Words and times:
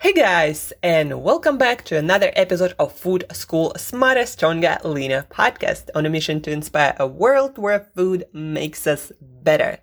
Hey 0.00 0.12
guys, 0.12 0.72
and 0.80 1.24
welcome 1.24 1.58
back 1.58 1.84
to 1.86 1.98
another 1.98 2.30
episode 2.36 2.72
of 2.78 2.92
Food 2.92 3.24
School 3.32 3.72
Smarter, 3.76 4.26
Stronger, 4.26 4.78
Leaner 4.84 5.26
podcast 5.28 5.90
on 5.92 6.06
a 6.06 6.08
mission 6.08 6.40
to 6.42 6.52
inspire 6.52 6.94
a 7.00 7.06
world 7.08 7.58
where 7.58 7.80
food 7.96 8.24
makes 8.32 8.86
us 8.86 9.10
better. 9.20 9.78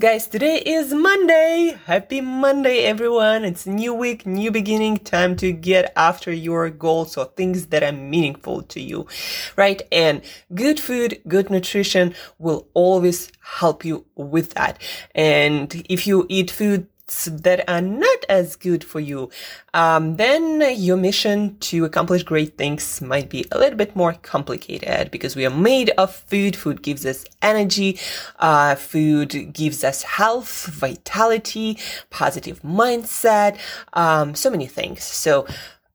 Guys, 0.00 0.26
today 0.26 0.56
is 0.66 0.92
Monday. 0.92 1.78
Happy 1.86 2.20
Monday, 2.20 2.78
everyone. 2.82 3.44
It's 3.44 3.64
new 3.64 3.94
week, 3.94 4.26
new 4.26 4.50
beginning, 4.50 4.96
time 4.96 5.36
to 5.36 5.52
get 5.52 5.92
after 5.94 6.32
your 6.32 6.68
goals 6.68 7.16
or 7.16 7.26
things 7.26 7.66
that 7.66 7.84
are 7.84 7.92
meaningful 7.92 8.62
to 8.62 8.80
you, 8.80 9.06
right? 9.54 9.80
And 9.92 10.22
good 10.54 10.80
food, 10.80 11.20
good 11.28 11.50
nutrition 11.50 12.16
will 12.40 12.66
always 12.74 13.30
help 13.40 13.84
you 13.84 14.06
with 14.16 14.54
that. 14.54 14.82
And 15.14 15.84
if 15.88 16.04
you 16.08 16.26
eat 16.28 16.50
food 16.50 16.88
that 17.26 17.68
are 17.68 17.80
not 17.80 18.24
as 18.28 18.56
good 18.56 18.82
for 18.82 19.00
you, 19.00 19.30
um, 19.74 20.16
then 20.16 20.62
your 20.76 20.96
mission 20.96 21.56
to 21.58 21.84
accomplish 21.84 22.22
great 22.22 22.56
things 22.56 23.00
might 23.00 23.28
be 23.28 23.46
a 23.52 23.58
little 23.58 23.76
bit 23.76 23.94
more 23.94 24.14
complicated 24.22 25.10
because 25.10 25.36
we 25.36 25.46
are 25.46 25.50
made 25.50 25.90
of 25.98 26.14
food. 26.14 26.56
Food 26.56 26.82
gives 26.82 27.04
us 27.06 27.24
energy. 27.40 27.98
Uh, 28.38 28.74
food 28.74 29.52
gives 29.52 29.84
us 29.84 30.02
health, 30.02 30.66
vitality, 30.66 31.78
positive 32.10 32.60
mindset, 32.62 33.58
um, 33.92 34.34
so 34.34 34.50
many 34.50 34.66
things. 34.66 35.02
So 35.02 35.46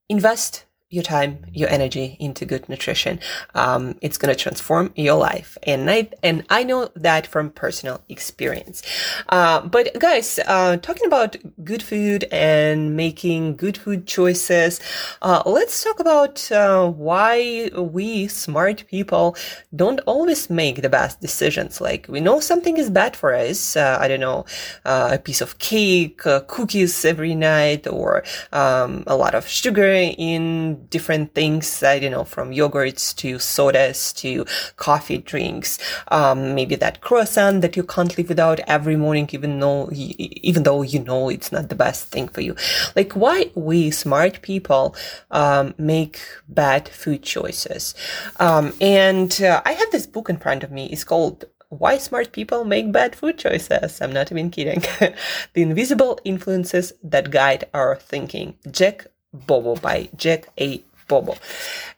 invest 0.09 0.66
your 0.89 1.03
time, 1.03 1.39
your 1.51 1.67
energy 1.69 2.15
into 2.17 2.45
good 2.45 2.67
nutrition. 2.69 3.19
Um, 3.53 3.97
it's 4.01 4.17
going 4.17 4.33
to 4.33 4.41
transform 4.41 4.93
your 4.95 5.15
life. 5.15 5.57
And 5.63 5.89
I, 5.91 6.09
and 6.23 6.45
I 6.49 6.63
know 6.63 6.89
that 6.95 7.27
from 7.27 7.49
personal 7.49 8.01
experience. 8.07 8.83
Uh, 9.27 9.67
but 9.67 9.99
guys, 9.99 10.39
uh, 10.47 10.77
talking 10.77 11.05
about 11.05 11.35
good 11.65 11.83
food 11.83 12.23
and 12.31 12.95
making 12.95 13.57
good 13.57 13.77
food 13.77 14.07
choices, 14.07 14.79
uh, 15.21 15.43
let's 15.45 15.83
talk 15.83 15.99
about 15.99 16.49
uh, 16.53 16.89
why 16.89 17.69
we 17.75 18.29
smart 18.29 18.85
people 18.87 19.35
don't 19.75 19.99
always 20.05 20.49
make 20.49 20.81
the 20.81 20.89
best 20.89 21.19
decisions. 21.19 21.81
Like 21.81 22.05
we 22.07 22.21
know 22.21 22.39
something 22.39 22.77
is 22.77 22.89
bad 22.89 23.13
for 23.13 23.33
us. 23.35 23.75
Uh, 23.75 23.97
I 23.99 24.07
don't 24.07 24.21
know, 24.21 24.45
uh, 24.85 25.09
a 25.13 25.19
piece 25.19 25.41
of 25.41 25.59
cake, 25.59 26.19
cookies 26.47 27.03
every 27.03 27.35
night, 27.35 27.87
or 27.87 28.23
um, 28.53 29.03
a 29.05 29.17
lot 29.17 29.35
of 29.35 29.45
sugar 29.47 29.85
in 29.85 30.76
different 30.89 31.33
things, 31.33 31.83
I 31.83 31.99
don't 31.99 32.11
know, 32.11 32.23
from 32.23 32.51
yogurts 32.51 33.15
to 33.17 33.39
sodas 33.39 34.13
to 34.13 34.45
coffee 34.75 35.19
drinks. 35.19 35.79
Um, 36.09 36.55
maybe 36.55 36.75
that 36.75 37.01
croissant 37.01 37.61
that 37.61 37.75
you 37.75 37.83
can't 37.83 38.17
live 38.17 38.29
without 38.29 38.59
every 38.61 38.95
morning, 38.95 39.29
even 39.31 39.59
though, 39.59 39.89
even 39.91 40.63
though 40.63 40.81
you 40.81 40.99
know 40.99 41.29
it's 41.29 41.51
not 41.51 41.69
the 41.69 41.75
best 41.75 42.07
thing 42.07 42.27
for 42.27 42.41
you. 42.41 42.55
Like 42.95 43.13
why 43.13 43.51
we 43.55 43.91
smart 43.91 44.41
people, 44.41 44.95
um, 45.31 45.73
make 45.77 46.19
bad 46.47 46.89
food 46.89 47.23
choices. 47.23 47.95
Um, 48.39 48.73
and 48.81 49.41
uh, 49.41 49.61
I 49.65 49.73
have 49.73 49.91
this 49.91 50.07
book 50.07 50.29
in 50.29 50.37
front 50.37 50.63
of 50.63 50.71
me. 50.71 50.87
It's 50.87 51.03
called 51.03 51.45
why 51.69 51.97
smart 51.97 52.31
people 52.31 52.63
make 52.63 52.91
bad 52.91 53.15
food 53.15 53.37
choices. 53.37 54.01
I'm 54.01 54.13
not 54.13 54.31
even 54.31 54.49
kidding. 54.49 54.79
the 55.53 55.61
invisible 55.61 56.19
influences 56.23 56.93
that 57.03 57.31
guide 57.31 57.65
our 57.73 57.95
thinking. 57.95 58.55
Jack 58.71 59.07
Bobo 59.33 59.75
by 59.75 60.09
Jack 60.15 60.49
A. 60.59 60.83
Bobo. 61.07 61.35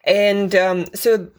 And 0.03 0.55
um, 0.55 0.85
so 0.93 1.29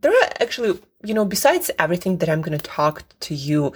there 0.00 0.12
are 0.12 0.28
actually, 0.40 0.78
you 1.02 1.14
know, 1.14 1.24
besides 1.24 1.70
everything 1.78 2.18
that 2.18 2.28
I'm 2.28 2.42
going 2.42 2.56
to 2.56 2.64
talk 2.64 3.04
to 3.20 3.34
you 3.34 3.72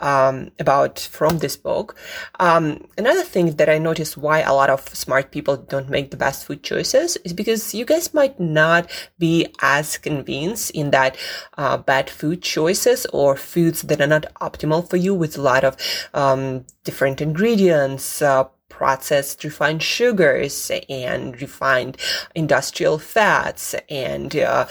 um, 0.00 0.50
about 0.58 0.98
from 0.98 1.38
this 1.38 1.56
book, 1.56 1.96
um, 2.38 2.86
another 2.96 3.22
thing 3.22 3.56
that 3.56 3.68
I 3.68 3.78
notice 3.78 4.16
why 4.16 4.40
a 4.40 4.52
lot 4.52 4.70
of 4.70 4.88
smart 4.88 5.30
people 5.30 5.56
don't 5.56 5.88
make 5.88 6.10
the 6.10 6.16
best 6.16 6.44
food 6.44 6.62
choices 6.62 7.16
is 7.18 7.32
because 7.32 7.74
you 7.74 7.84
guys 7.84 8.14
might 8.14 8.38
not 8.38 8.90
be 9.18 9.48
as 9.60 9.98
convinced 9.98 10.70
in 10.70 10.90
that 10.90 11.16
uh, 11.56 11.76
bad 11.76 12.10
food 12.10 12.42
choices 12.42 13.06
or 13.12 13.36
foods 13.36 13.82
that 13.82 14.00
are 14.00 14.06
not 14.06 14.26
optimal 14.40 14.88
for 14.88 14.96
you 14.96 15.14
with 15.14 15.36
a 15.36 15.42
lot 15.42 15.64
of 15.64 15.76
um, 16.14 16.64
different 16.84 17.20
ingredients, 17.20 18.22
uh, 18.22 18.44
processed 18.76 19.42
refined 19.42 19.82
sugars 19.82 20.70
and 20.90 21.40
refined 21.40 21.96
industrial 22.34 22.98
fats 22.98 23.74
and 23.88 24.36
uh, 24.36 24.66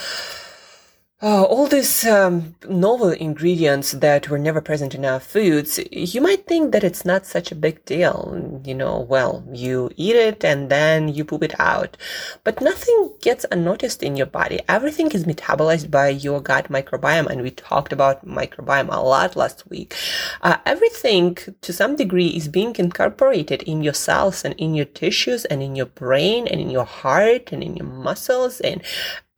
uh, 1.22 1.44
all 1.44 1.66
these 1.66 2.06
um, 2.06 2.56
novel 2.68 3.10
ingredients 3.12 3.94
that 3.94 4.30
were 4.30 4.38
never 4.38 4.60
present 4.60 4.94
in 4.94 5.06
our 5.06 5.20
foods, 5.20 5.80
you 5.90 6.20
might 6.20 6.46
think 6.46 6.74
that 6.74 6.84
it's 6.84 7.06
not 7.06 7.26
such 7.26 7.54
a 7.54 7.56
big 7.56 7.86
deal. 7.86 8.62
You 8.66 8.76
know, 8.76 9.00
well, 9.00 9.42
you 9.54 9.92
eat 9.96 10.18
it 10.18 10.44
and 10.44 10.70
then 10.70 11.08
you 11.08 11.24
poop 11.24 11.42
it 11.42 11.58
out. 11.58 11.96
But 12.44 12.60
nothing 12.60 13.14
gets 13.22 13.46
unnoticed 13.50 14.04
in 14.04 14.18
your 14.18 14.26
body. 14.26 14.60
Everything 14.68 15.10
is 15.14 15.24
metabolized 15.24 15.90
by 15.90 16.10
your 16.10 16.42
gut 16.42 16.70
microbiome. 16.70 17.28
And 17.28 17.44
we 17.44 17.52
talked 17.52 17.94
about 17.94 18.28
microbiome 18.28 18.94
a 18.94 19.00
lot 19.00 19.38
last 19.38 19.70
week. 19.70 19.96
Uh, 20.42 20.58
everything 20.66 21.38
to 21.62 21.72
some 21.72 21.96
degree 21.96 22.28
is 22.28 22.50
being 22.50 22.76
incorporated 22.78 23.64
in 23.64 23.84
your 23.84 23.94
cells 23.94 24.44
and 24.44 24.54
in 24.56 24.76
your 24.76 24.86
tissues 24.86 25.46
and 25.46 25.64
in 25.64 25.78
your 25.78 25.86
brain 25.86 26.46
and 26.46 26.60
in 26.60 26.70
your 26.70 26.84
heart 26.86 27.54
and 27.54 27.64
in 27.64 27.78
your 27.78 27.88
muscles 27.88 28.60
and 28.60 28.84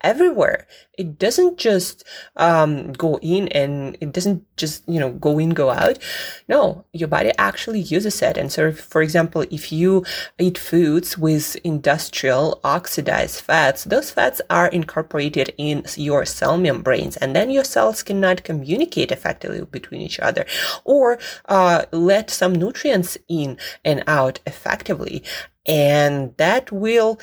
everywhere. 0.01 0.67
It 0.97 1.19
doesn't 1.19 1.57
just 1.57 2.03
um, 2.35 2.93
go 2.93 3.19
in 3.21 3.47
and 3.49 3.97
it 4.01 4.11
doesn't 4.13 4.43
just, 4.57 4.87
you 4.87 4.99
know, 4.99 5.11
go 5.11 5.37
in, 5.37 5.51
go 5.51 5.69
out. 5.69 5.99
No, 6.47 6.85
your 6.93 7.07
body 7.07 7.31
actually 7.37 7.81
uses 7.81 8.21
it. 8.21 8.37
And 8.37 8.51
so, 8.51 8.71
for 8.71 9.01
example, 9.01 9.45
if 9.51 9.71
you 9.71 10.03
eat 10.39 10.57
foods 10.57 11.17
with 11.17 11.55
industrial 11.63 12.59
oxidized 12.63 13.41
fats, 13.41 13.83
those 13.83 14.11
fats 14.11 14.41
are 14.49 14.67
incorporated 14.67 15.53
in 15.57 15.83
your 15.95 16.25
cell 16.25 16.57
membranes 16.57 17.17
and 17.17 17.35
then 17.35 17.49
your 17.49 17.63
cells 17.63 18.03
cannot 18.03 18.43
communicate 18.43 19.11
effectively 19.11 19.63
between 19.65 20.01
each 20.01 20.19
other 20.19 20.45
or 20.83 21.19
uh, 21.45 21.85
let 21.91 22.29
some 22.29 22.53
nutrients 22.53 23.17
in 23.27 23.57
and 23.85 24.03
out 24.07 24.39
effectively. 24.45 25.23
And 25.65 26.35
that 26.37 26.71
will, 26.71 27.19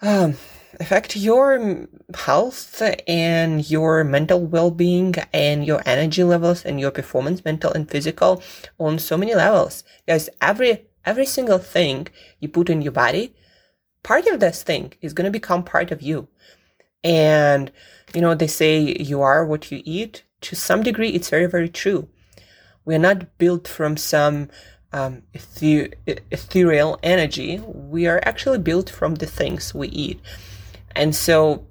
um, 0.00 0.36
affect 0.80 1.16
your 1.16 1.86
health 2.14 2.82
and 3.06 3.68
your 3.70 4.04
mental 4.04 4.40
well-being 4.44 5.14
and 5.32 5.64
your 5.64 5.82
energy 5.86 6.24
levels 6.24 6.64
and 6.64 6.80
your 6.80 6.90
performance 6.90 7.44
mental 7.44 7.72
and 7.72 7.90
physical 7.90 8.42
on 8.78 8.98
so 8.98 9.16
many 9.16 9.34
levels. 9.34 9.84
Guys 10.06 10.28
every 10.40 10.86
every 11.04 11.26
single 11.26 11.58
thing 11.58 12.08
you 12.40 12.48
put 12.48 12.70
in 12.70 12.82
your 12.82 12.92
body 12.92 13.34
part 14.02 14.26
of 14.26 14.40
this 14.40 14.62
thing 14.62 14.92
is 15.00 15.12
going 15.12 15.24
to 15.24 15.30
become 15.30 15.62
part 15.62 15.90
of 15.90 16.02
you. 16.02 16.28
And 17.02 17.70
you 18.14 18.20
know 18.20 18.34
they 18.34 18.46
say 18.46 18.78
you 18.80 19.20
are 19.20 19.44
what 19.44 19.70
you 19.70 19.82
eat. 19.84 20.24
To 20.42 20.56
some 20.56 20.82
degree 20.82 21.10
it's 21.10 21.30
very 21.30 21.46
very 21.46 21.68
true. 21.68 22.08
We're 22.84 22.98
not 22.98 23.38
built 23.38 23.68
from 23.68 23.96
some 23.96 24.48
um, 24.92 25.22
ether- 25.34 25.90
ethereal 26.06 26.98
energy. 27.02 27.60
We 27.64 28.06
are 28.06 28.20
actually 28.24 28.58
built 28.58 28.88
from 28.88 29.16
the 29.16 29.26
things 29.26 29.74
we 29.74 29.88
eat 29.88 30.20
and 30.98 31.14
so 31.14 31.66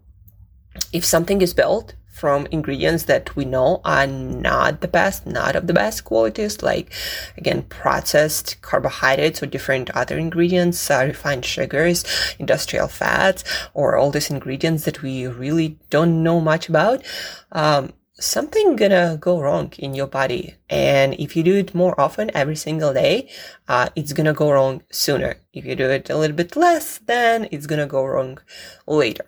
if 0.93 1.03
something 1.05 1.41
is 1.41 1.53
built 1.53 1.93
from 2.17 2.47
ingredients 2.49 3.03
that 3.03 3.35
we 3.35 3.45
know 3.45 3.79
are 3.85 4.07
not 4.07 4.81
the 4.81 4.88
best, 4.88 5.27
not 5.27 5.55
of 5.55 5.67
the 5.67 5.73
best 5.73 6.03
qualities, 6.03 6.63
like 6.63 6.91
again, 7.38 7.61
processed 7.63 8.59
carbohydrates 8.61 9.43
or 9.43 9.45
different 9.45 9.91
other 9.91 10.17
ingredients, 10.17 10.89
uh, 10.89 11.03
refined 11.05 11.45
sugars, 11.45 12.03
industrial 12.39 12.88
fats, 12.88 13.43
or 13.75 13.95
all 13.95 14.09
these 14.09 14.31
ingredients 14.31 14.85
that 14.85 15.03
we 15.03 15.27
really 15.27 15.77
don't 15.91 16.23
know 16.23 16.39
much 16.39 16.69
about, 16.69 17.03
um, 17.51 17.94
something 18.19 18.75
gonna 18.75 19.17
go 19.19 19.39
wrong 19.39 19.72
in 19.78 19.94
your 19.94 20.07
body. 20.07 20.55
And 20.69 21.13
if 21.16 21.35
you 21.35 21.44
do 21.44 21.55
it 21.55 21.75
more 21.75 22.00
often 22.00 22.31
every 22.33 22.55
single 22.55 22.94
day, 22.94 23.29
uh, 23.67 23.89
it's 23.95 24.13
gonna 24.13 24.33
go 24.33 24.51
wrong 24.51 24.83
sooner. 24.89 25.35
If 25.53 25.66
you 25.66 25.75
do 25.75 25.89
it 25.89 26.09
a 26.09 26.17
little 26.17 26.35
bit 26.35 26.56
less, 26.56 27.00
then 27.00 27.47
it's 27.51 27.68
gonna 27.68 27.88
go 27.88 28.06
wrong 28.06 28.39
later. 28.88 29.25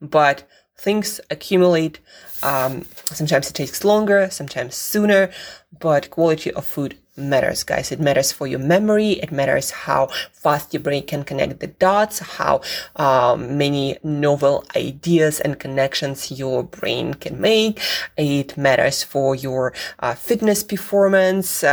But 0.00 0.44
things 0.78 1.20
accumulate. 1.30 2.00
Um, 2.42 2.86
sometimes 3.04 3.50
it 3.50 3.54
takes 3.54 3.84
longer, 3.84 4.28
sometimes 4.30 4.74
sooner, 4.74 5.30
but 5.78 6.10
quality 6.10 6.50
of 6.52 6.64
food 6.64 6.96
matters, 7.20 7.62
guys. 7.62 7.92
It 7.92 8.00
matters 8.00 8.32
for 8.32 8.46
your 8.46 8.58
memory. 8.58 9.12
It 9.12 9.30
matters 9.30 9.70
how 9.70 10.08
fast 10.32 10.72
your 10.72 10.82
brain 10.82 11.06
can 11.06 11.24
connect 11.24 11.60
the 11.60 11.68
dots, 11.68 12.18
how 12.18 12.62
um, 12.96 13.58
many 13.58 13.98
novel 14.02 14.64
ideas 14.76 15.40
and 15.40 15.58
connections 15.58 16.30
your 16.30 16.62
brain 16.62 17.14
can 17.14 17.40
make. 17.40 17.80
It 18.16 18.56
matters 18.56 19.02
for 19.02 19.34
your 19.34 19.72
uh, 19.98 20.14
fitness 20.14 20.62
performance. 20.62 21.64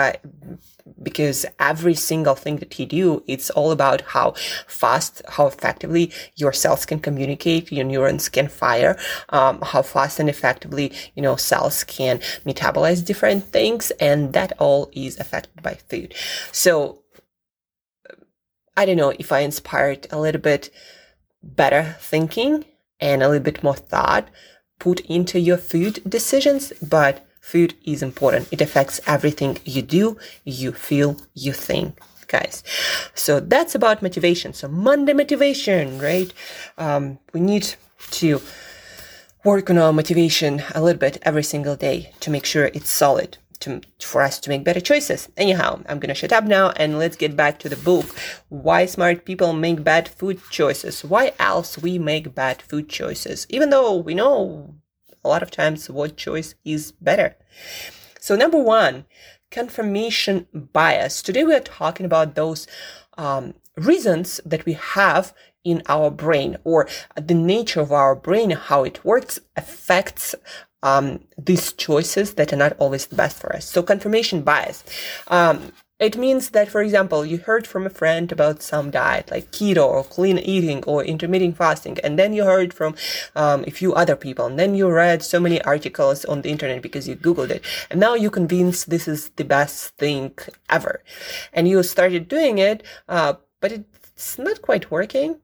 Because 1.02 1.46
every 1.60 1.94
single 1.94 2.36
thing 2.36 2.58
that 2.58 2.78
you 2.80 2.86
do, 2.86 3.24
it's 3.28 3.50
all 3.50 3.72
about 3.72 4.02
how 4.02 4.34
fast, 4.68 5.22
how 5.30 5.48
effectively 5.48 6.12
your 6.36 6.54
cells 6.54 6.86
can 6.86 7.00
communicate, 7.00 7.72
your 7.72 7.86
neurons 7.86 8.30
can 8.30 8.48
fire, 8.48 8.98
um, 9.30 9.62
how 9.62 9.82
fast 9.82 10.20
and 10.20 10.30
effectively, 10.30 10.92
you 11.16 11.22
know, 11.22 11.36
cells 11.36 11.84
can 11.84 12.20
metabolize 12.46 13.06
different 13.06 13.44
things. 13.46 13.92
And 14.00 14.34
that 14.34 14.54
all 14.60 14.90
is 14.94 15.20
affected 15.20 15.62
by 15.62 15.76
food. 15.76 16.14
So 16.52 17.04
I 18.76 18.86
don't 18.86 18.98
know 18.98 19.14
if 19.18 19.32
I 19.32 19.40
inspired 19.40 20.08
a 20.12 20.20
little 20.20 20.42
bit 20.42 20.70
better 21.42 21.96
thinking 22.00 22.66
and 23.00 23.24
a 23.24 23.28
little 23.28 23.44
bit 23.44 23.64
more 23.64 23.76
thought 23.76 24.30
put 24.80 25.00
into 25.02 25.40
your 25.40 25.58
food 25.58 26.02
decisions, 26.08 26.72
but 26.82 27.27
food 27.52 27.74
is 27.86 28.04
important. 28.04 28.52
It 28.52 28.62
affects 28.62 29.00
everything 29.08 29.58
you 29.64 29.82
do, 29.82 30.18
you 30.44 30.74
feel, 30.74 31.16
you 31.34 31.54
think 31.54 32.00
guys. 32.28 32.62
So 33.16 33.40
that's 33.40 33.74
about 33.74 34.02
motivation. 34.02 34.52
So 34.52 34.68
Monday 34.68 35.14
motivation, 35.14 35.98
right? 36.00 36.34
Um, 36.78 37.20
we 37.34 37.40
need 37.40 37.76
to 38.20 38.42
work 39.46 39.70
on 39.70 39.78
our 39.78 39.94
motivation 39.94 40.62
a 40.76 40.82
little 40.82 41.00
bit 41.00 41.20
every 41.22 41.44
single 41.44 41.78
day 41.78 42.12
to 42.20 42.30
make 42.30 42.46
sure 42.46 42.66
it's 42.74 42.90
solid 42.90 43.38
to, 43.62 43.80
for 44.02 44.22
us 44.22 44.40
to 44.42 44.50
make 44.50 44.66
better 44.66 44.82
choices. 44.82 45.30
Anyhow, 45.38 45.80
I'm 45.88 46.00
gonna 46.00 46.16
shut 46.16 46.34
up 46.34 46.44
now 46.44 46.72
and 46.72 47.00
let's 47.00 47.16
get 47.16 47.38
back 47.38 47.60
to 47.60 47.70
the 47.70 47.78
book. 47.78 48.06
Why 48.50 48.86
smart 48.86 49.24
people 49.24 49.54
make 49.54 49.86
bad 49.86 50.10
food 50.10 50.42
choices. 50.52 51.06
Why 51.06 51.32
else 51.40 51.78
we 51.78 51.98
make 51.98 52.36
bad 52.36 52.62
food 52.62 52.90
choices, 52.90 53.48
even 53.50 53.70
though 53.70 53.96
we 53.96 54.14
know 54.16 54.76
a 55.28 55.34
lot 55.34 55.44
of 55.44 55.52
times 55.52 55.90
what 55.90 56.16
choice 56.16 56.56
is 56.64 56.94
better. 56.94 57.36
So 58.20 58.36
number 58.36 58.58
one, 58.58 59.06
confirmation 59.52 60.48
bias. 60.54 61.22
Today 61.22 61.44
we 61.44 61.54
are 61.54 61.60
talking 61.60 62.06
about 62.06 62.36
those 62.36 62.68
um, 63.18 63.54
reasons 63.76 64.40
that 64.46 64.66
we 64.66 64.74
have 64.74 65.34
in 65.64 65.84
our 65.88 66.10
brain 66.10 66.58
or 66.64 66.88
the 67.16 67.34
nature 67.34 67.82
of 67.82 67.92
our 67.92 68.16
brain, 68.16 68.52
how 68.52 68.84
it 68.84 69.04
works 69.04 69.38
affects 69.58 70.34
um, 70.82 71.20
these 71.38 71.74
choices 71.74 72.36
that 72.36 72.54
are 72.54 72.58
not 72.58 72.78
always 72.80 73.08
the 73.08 73.16
best 73.16 73.38
for 73.38 73.54
us. 73.54 73.66
So 73.66 73.84
confirmation 73.84 74.44
bias. 74.44 74.84
Um, 75.28 75.74
it 76.00 76.16
means 76.16 76.52
that, 76.52 76.70
for 76.70 76.82
example, 76.82 77.26
you 77.26 77.40
heard 77.40 77.66
from 77.66 77.86
a 77.86 77.90
friend 77.90 78.32
about 78.32 78.62
some 78.62 78.92
diet 78.92 79.32
like 79.32 79.52
keto 79.52 79.86
or 79.86 80.04
clean 80.04 80.38
eating 80.38 80.84
or 80.86 81.04
intermittent 81.04 81.58
fasting, 81.58 81.98
and 82.04 82.20
then 82.20 82.34
you 82.34 82.46
heard 82.46 82.74
from 82.74 82.96
um, 83.36 83.64
a 83.66 83.72
few 83.72 83.94
other 83.94 84.16
people, 84.16 84.46
and 84.46 84.60
then 84.60 84.76
you 84.76 84.90
read 84.90 85.24
so 85.24 85.40
many 85.40 85.62
articles 85.64 86.24
on 86.26 86.42
the 86.42 86.50
internet 86.50 86.82
because 86.84 87.08
you 87.08 87.16
Googled 87.16 87.50
it, 87.50 87.64
and 87.90 88.00
now 88.00 88.14
you're 88.14 88.30
convinced 88.30 88.90
this 88.90 89.08
is 89.08 89.30
the 89.38 89.46
best 89.46 89.98
thing 89.98 90.34
ever. 90.70 91.02
And 91.52 91.68
you 91.68 91.82
started 91.82 92.28
doing 92.28 92.60
it, 92.60 92.84
uh, 93.10 93.34
but 93.60 93.72
it's 93.72 94.38
not 94.38 94.62
quite 94.62 94.92
working. 94.92 95.40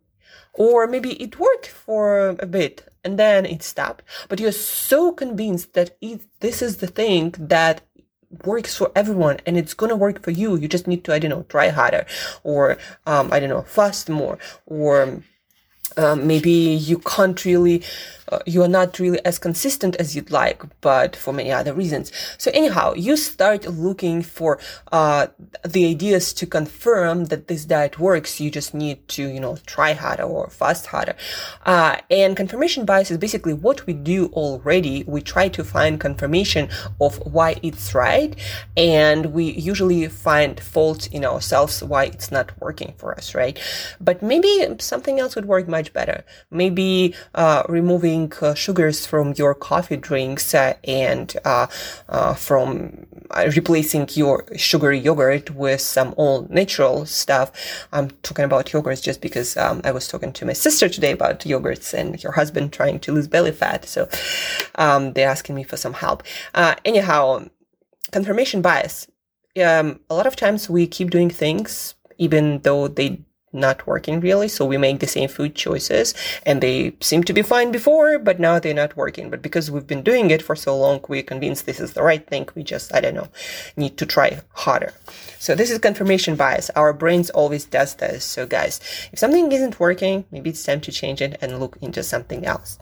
Or 0.55 0.85
maybe 0.85 1.13
it 1.13 1.39
worked 1.39 1.65
for 1.65 2.35
a 2.39 2.45
bit 2.45 2.87
and 3.03 3.17
then 3.17 3.45
it 3.45 3.63
stopped, 3.63 4.03
but 4.29 4.39
you're 4.39 4.51
so 4.51 5.11
convinced 5.11 5.73
that 5.73 5.97
it, 5.99 6.21
this 6.41 6.61
is 6.61 6.77
the 6.77 6.87
thing 6.87 7.33
that 7.37 7.81
works 8.45 8.75
for 8.75 8.91
everyone 8.95 9.39
and 9.45 9.57
it's 9.57 9.73
gonna 9.73 9.95
work 9.95 10.21
for 10.23 10.31
you. 10.31 10.55
You 10.55 10.67
just 10.67 10.87
need 10.87 11.03
to, 11.05 11.13
I 11.13 11.19
don't 11.19 11.29
know, 11.29 11.45
try 11.49 11.69
harder 11.69 12.05
or, 12.43 12.77
um, 13.05 13.31
I 13.31 13.39
don't 13.39 13.49
know, 13.49 13.63
fast 13.63 14.09
more 14.09 14.37
or 14.65 15.23
um, 15.97 16.27
maybe 16.27 16.51
you 16.51 16.99
can't 16.99 17.43
really 17.45 17.83
uh, 18.31 18.39
you 18.45 18.63
are 18.63 18.67
not 18.69 18.99
really 18.99 19.23
as 19.25 19.37
consistent 19.37 19.95
as 19.97 20.15
you'd 20.15 20.31
like, 20.31 20.63
but 20.81 21.15
for 21.15 21.33
many 21.33 21.51
other 21.51 21.73
reasons. 21.73 22.11
So 22.37 22.51
anyhow, 22.53 22.93
you 22.95 23.17
start 23.17 23.67
looking 23.67 24.21
for 24.21 24.59
uh, 24.91 25.27
the 25.65 25.85
ideas 25.85 26.33
to 26.33 26.45
confirm 26.45 27.25
that 27.25 27.47
this 27.47 27.65
diet 27.65 27.99
works. 27.99 28.39
You 28.39 28.49
just 28.49 28.73
need 28.73 29.07
to, 29.09 29.27
you 29.27 29.39
know, 29.39 29.57
try 29.65 29.93
harder 29.93 30.23
or 30.23 30.49
fast 30.49 30.87
harder. 30.87 31.15
Uh, 31.65 31.97
and 32.09 32.37
confirmation 32.37 32.85
bias 32.85 33.11
is 33.11 33.17
basically 33.17 33.53
what 33.53 33.85
we 33.85 33.93
do 33.93 34.27
already. 34.27 35.03
We 35.05 35.21
try 35.21 35.49
to 35.49 35.63
find 35.63 35.99
confirmation 35.99 36.69
of 37.01 37.17
why 37.17 37.57
it's 37.61 37.93
right, 37.93 38.35
and 38.77 39.27
we 39.27 39.51
usually 39.51 40.07
find 40.07 40.59
faults 40.59 41.07
in 41.07 41.25
ourselves 41.25 41.83
why 41.83 42.05
it's 42.05 42.31
not 42.31 42.51
working 42.61 42.93
for 42.97 43.13
us, 43.15 43.35
right? 43.35 43.59
But 43.99 44.21
maybe 44.21 44.75
something 44.79 45.19
else 45.19 45.35
would 45.35 45.45
work 45.45 45.67
much 45.67 45.82
better. 45.91 46.23
Maybe 46.51 47.15
uh, 47.35 47.63
removing 47.67 48.31
uh, 48.41 48.53
sugars 48.53 49.05
from 49.05 49.33
your 49.35 49.53
coffee 49.53 49.97
drinks 49.97 50.53
uh, 50.53 50.75
and 50.83 51.35
uh, 51.43 51.67
uh 52.07 52.33
from 52.35 53.07
replacing 53.55 54.07
your 54.11 54.45
sugary 54.55 54.99
yogurt 54.99 55.49
with 55.51 55.81
some 55.81 56.13
all 56.17 56.47
natural 56.49 57.05
stuff. 57.05 57.51
I'm 57.91 58.11
talking 58.21 58.45
about 58.45 58.67
yogurts 58.67 59.01
just 59.01 59.21
because 59.21 59.57
um, 59.57 59.81
I 59.83 59.91
was 59.91 60.07
talking 60.07 60.31
to 60.33 60.45
my 60.45 60.53
sister 60.53 60.87
today 60.87 61.11
about 61.11 61.39
yogurts 61.39 61.93
and 61.93 62.21
her 62.21 62.31
husband 62.31 62.71
trying 62.71 62.99
to 62.99 63.11
lose 63.11 63.27
belly 63.27 63.51
fat. 63.51 63.85
So 63.85 64.07
um, 64.75 65.13
they're 65.13 65.29
asking 65.29 65.55
me 65.55 65.63
for 65.63 65.77
some 65.77 65.93
help. 65.93 66.23
Anyhow, 66.85 67.47
confirmation 68.11 68.61
bias. 68.61 69.07
Um, 69.61 69.99
a 70.09 70.15
lot 70.15 70.27
of 70.27 70.35
times 70.35 70.69
we 70.69 70.87
keep 70.87 71.09
doing 71.09 71.29
things 71.29 71.95
even 72.17 72.59
though 72.59 72.87
they 72.87 73.21
not 73.53 73.85
working 73.87 74.19
really. 74.19 74.47
So 74.47 74.65
we 74.65 74.77
make 74.77 74.99
the 74.99 75.07
same 75.07 75.29
food 75.29 75.55
choices 75.55 76.13
and 76.45 76.61
they 76.61 76.95
seem 76.99 77.23
to 77.25 77.33
be 77.33 77.41
fine 77.41 77.71
before, 77.71 78.19
but 78.19 78.39
now 78.39 78.59
they're 78.59 78.73
not 78.73 78.97
working. 78.97 79.29
But 79.29 79.41
because 79.41 79.69
we've 79.69 79.87
been 79.87 80.03
doing 80.03 80.31
it 80.31 80.41
for 80.41 80.55
so 80.55 80.77
long, 80.77 80.99
we're 81.07 81.23
convinced 81.23 81.65
this 81.65 81.79
is 81.79 81.93
the 81.93 82.03
right 82.03 82.25
thing. 82.25 82.49
We 82.55 82.63
just, 82.63 82.93
I 82.93 83.01
don't 83.01 83.15
know, 83.15 83.29
need 83.77 83.97
to 83.97 84.05
try 84.05 84.41
harder. 84.53 84.93
So 85.39 85.55
this 85.55 85.71
is 85.71 85.79
confirmation 85.79 86.35
bias. 86.35 86.69
Our 86.71 86.93
brains 86.93 87.29
always 87.29 87.65
does 87.65 87.95
this. 87.95 88.25
So 88.25 88.45
guys, 88.45 88.79
if 89.11 89.19
something 89.19 89.51
isn't 89.51 89.79
working, 89.79 90.25
maybe 90.31 90.49
it's 90.49 90.63
time 90.63 90.81
to 90.81 90.91
change 90.91 91.21
it 91.21 91.37
and 91.41 91.59
look 91.59 91.77
into 91.81 92.03
something 92.03 92.45
else 92.45 92.77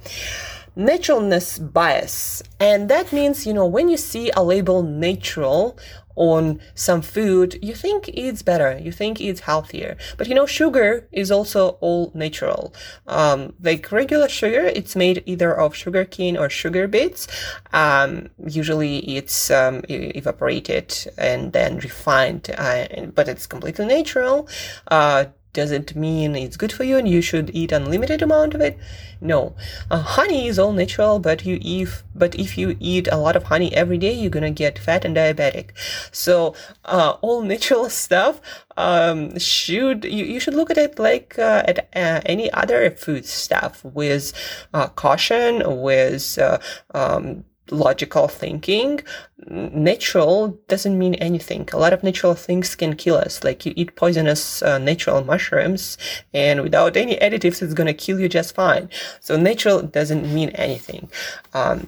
naturalness 0.75 1.59
bias. 1.59 2.41
And 2.59 2.89
that 2.89 3.11
means, 3.11 3.45
you 3.45 3.53
know, 3.53 3.65
when 3.65 3.89
you 3.89 3.97
see 3.97 4.31
a 4.31 4.43
label 4.43 4.83
natural 4.83 5.77
on 6.15 6.59
some 6.75 7.01
food, 7.01 7.57
you 7.61 7.73
think 7.73 8.09
it's 8.09 8.41
better, 8.41 8.77
you 8.77 8.91
think 8.91 9.19
it's 9.21 9.41
healthier. 9.41 9.97
But 10.17 10.27
you 10.27 10.35
know, 10.35 10.45
sugar 10.45 11.07
is 11.11 11.31
also 11.31 11.77
all 11.79 12.11
natural. 12.13 12.73
Um, 13.07 13.53
like 13.61 13.91
regular 13.91 14.29
sugar, 14.29 14.65
it's 14.65 14.95
made 14.95 15.23
either 15.25 15.57
of 15.57 15.75
sugar 15.75 16.05
cane 16.05 16.37
or 16.37 16.49
sugar 16.49 16.87
beets. 16.87 17.27
Um, 17.73 18.29
usually 18.45 18.99
it's 19.15 19.49
um, 19.51 19.81
evaporated 19.89 20.93
and 21.17 21.53
then 21.53 21.77
refined, 21.77 22.53
uh, 22.57 22.87
but 23.15 23.27
it's 23.27 23.47
completely 23.47 23.85
natural. 23.85 24.47
Uh, 24.87 25.25
doesn't 25.53 25.95
mean 25.95 26.35
it's 26.35 26.57
good 26.57 26.71
for 26.71 26.83
you 26.83 26.97
and 26.97 27.07
you 27.07 27.21
should 27.21 27.51
eat 27.53 27.71
unlimited 27.71 28.21
amount 28.21 28.53
of 28.53 28.61
it. 28.61 28.77
No, 29.19 29.55
uh, 29.89 30.01
honey 30.01 30.47
is 30.47 30.57
all 30.57 30.73
natural, 30.73 31.19
but 31.19 31.45
you 31.45 31.59
if 31.61 32.03
but 32.15 32.35
if 32.35 32.57
you 32.57 32.75
eat 32.79 33.07
a 33.11 33.17
lot 33.17 33.35
of 33.35 33.43
honey 33.43 33.73
every 33.73 33.97
day, 33.97 34.13
you're 34.13 34.31
gonna 34.31 34.51
get 34.51 34.79
fat 34.79 35.05
and 35.05 35.15
diabetic. 35.15 35.71
So 36.11 36.55
uh, 36.85 37.17
all 37.21 37.41
natural 37.53 37.89
stuff 37.89 38.41
um, 38.77 39.37
should 39.37 40.05
you, 40.05 40.25
you 40.25 40.39
should 40.39 40.53
look 40.53 40.71
at 40.71 40.77
it 40.77 40.97
like 40.97 41.37
uh, 41.37 41.63
at 41.67 41.89
uh, 41.95 42.21
any 42.25 42.51
other 42.51 42.89
food 42.91 43.25
stuff 43.25 43.83
with 43.83 44.33
uh, 44.73 44.87
caution, 44.87 45.81
with 45.81 46.37
uh, 46.39 46.57
um, 46.93 47.43
logical 47.71 48.27
thinking, 48.27 49.01
natural 49.47 50.59
doesn't 50.67 50.97
mean 50.97 51.15
anything. 51.15 51.67
A 51.73 51.77
lot 51.77 51.93
of 51.93 52.03
natural 52.03 52.35
things 52.35 52.75
can 52.75 52.95
kill 52.95 53.15
us. 53.15 53.43
Like 53.43 53.65
you 53.65 53.73
eat 53.75 53.95
poisonous 53.95 54.61
uh, 54.61 54.77
natural 54.77 55.23
mushrooms 55.23 55.97
and 56.33 56.61
without 56.61 56.97
any 56.97 57.15
additives, 57.17 57.61
it's 57.61 57.73
going 57.73 57.87
to 57.87 57.93
kill 57.93 58.19
you 58.19 58.29
just 58.29 58.55
fine. 58.55 58.89
So 59.19 59.37
natural 59.37 59.81
doesn't 59.81 60.31
mean 60.33 60.49
anything. 60.49 61.09
Um, 61.53 61.87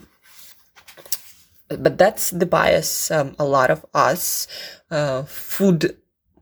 but 1.67 1.97
that's 1.97 2.29
the 2.31 2.45
bias 2.45 3.09
um, 3.11 3.35
a 3.39 3.45
lot 3.45 3.71
of 3.71 3.85
us 3.93 4.47
uh, 4.91 5.23
food 5.23 5.97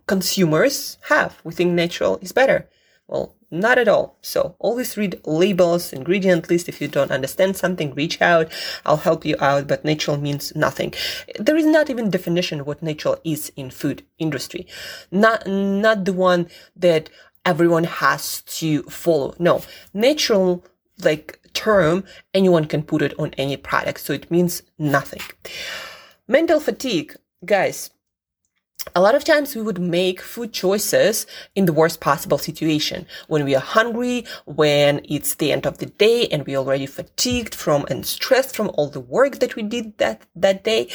consumers 0.08 0.98
have. 1.10 1.40
We 1.44 1.54
think 1.54 1.72
natural 1.72 2.18
is 2.22 2.32
better. 2.32 2.70
Well, 3.08 3.36
not 3.52 3.78
at 3.78 3.88
all. 3.88 4.18
So 4.22 4.56
always 4.60 4.98
read 4.98 5.20
labels, 5.26 5.92
ingredient 5.94 6.50
list. 6.50 6.70
If 6.70 6.82
you 6.82 6.88
don't 6.88 7.12
understand 7.12 7.58
something, 7.58 7.94
reach 7.94 8.22
out. 8.22 8.52
I'll 8.86 8.98
help 8.98 9.26
you 9.26 9.36
out. 9.40 9.68
But 9.68 9.86
natural 9.86 10.18
means 10.18 10.56
nothing. 10.56 10.94
There 11.38 11.58
is 11.58 11.66
not 11.66 11.90
even 11.90 12.10
definition 12.10 12.66
what 12.66 12.82
natural 12.82 13.20
is 13.24 13.52
in 13.56 13.70
food 13.70 14.04
industry. 14.18 14.66
Not, 15.12 15.46
not 15.46 16.06
the 16.06 16.14
one 16.14 16.48
that 16.76 17.10
everyone 17.46 17.84
has 17.84 18.42
to 18.44 18.84
follow. 18.84 19.36
No, 19.38 19.62
natural, 19.94 20.64
like 21.04 21.40
term, 21.54 22.06
anyone 22.34 22.66
can 22.66 22.84
put 22.84 23.02
it 23.02 23.14
on 23.20 23.34
any 23.38 23.58
product. 23.58 24.00
So 24.00 24.14
it 24.14 24.32
means 24.32 24.64
nothing. 24.80 25.22
Mental 26.28 26.60
fatigue. 26.60 27.16
Guys, 27.44 27.90
a 28.96 29.02
lot 29.02 29.16
of 29.16 29.24
times 29.24 29.56
we 29.56 29.62
would 29.62 29.80
make 29.80 30.22
food 30.22 30.54
choices 30.54 31.28
in 31.56 31.66
the 31.66 31.74
worst 31.74 32.00
possible 32.00 32.38
situation 32.38 33.06
when 33.28 33.46
we 33.46 33.56
are 33.56 33.62
hungry, 33.62 34.26
when 34.46 35.02
it's 35.08 35.36
the 35.36 35.52
end 35.52 35.66
of 35.66 35.78
the 35.78 35.86
day 35.86 36.28
and 36.28 36.46
we're 36.46 36.58
already 36.58 36.88
fatigued 36.88 37.54
from 37.56 37.86
and 37.90 38.06
stressed 38.06 38.56
from 38.56 38.72
all 38.74 38.90
the 38.90 39.00
work 39.00 39.40
that 39.40 39.56
we 39.56 39.64
did 39.64 39.98
that, 39.98 40.24
that 40.36 40.64
day. 40.64 40.90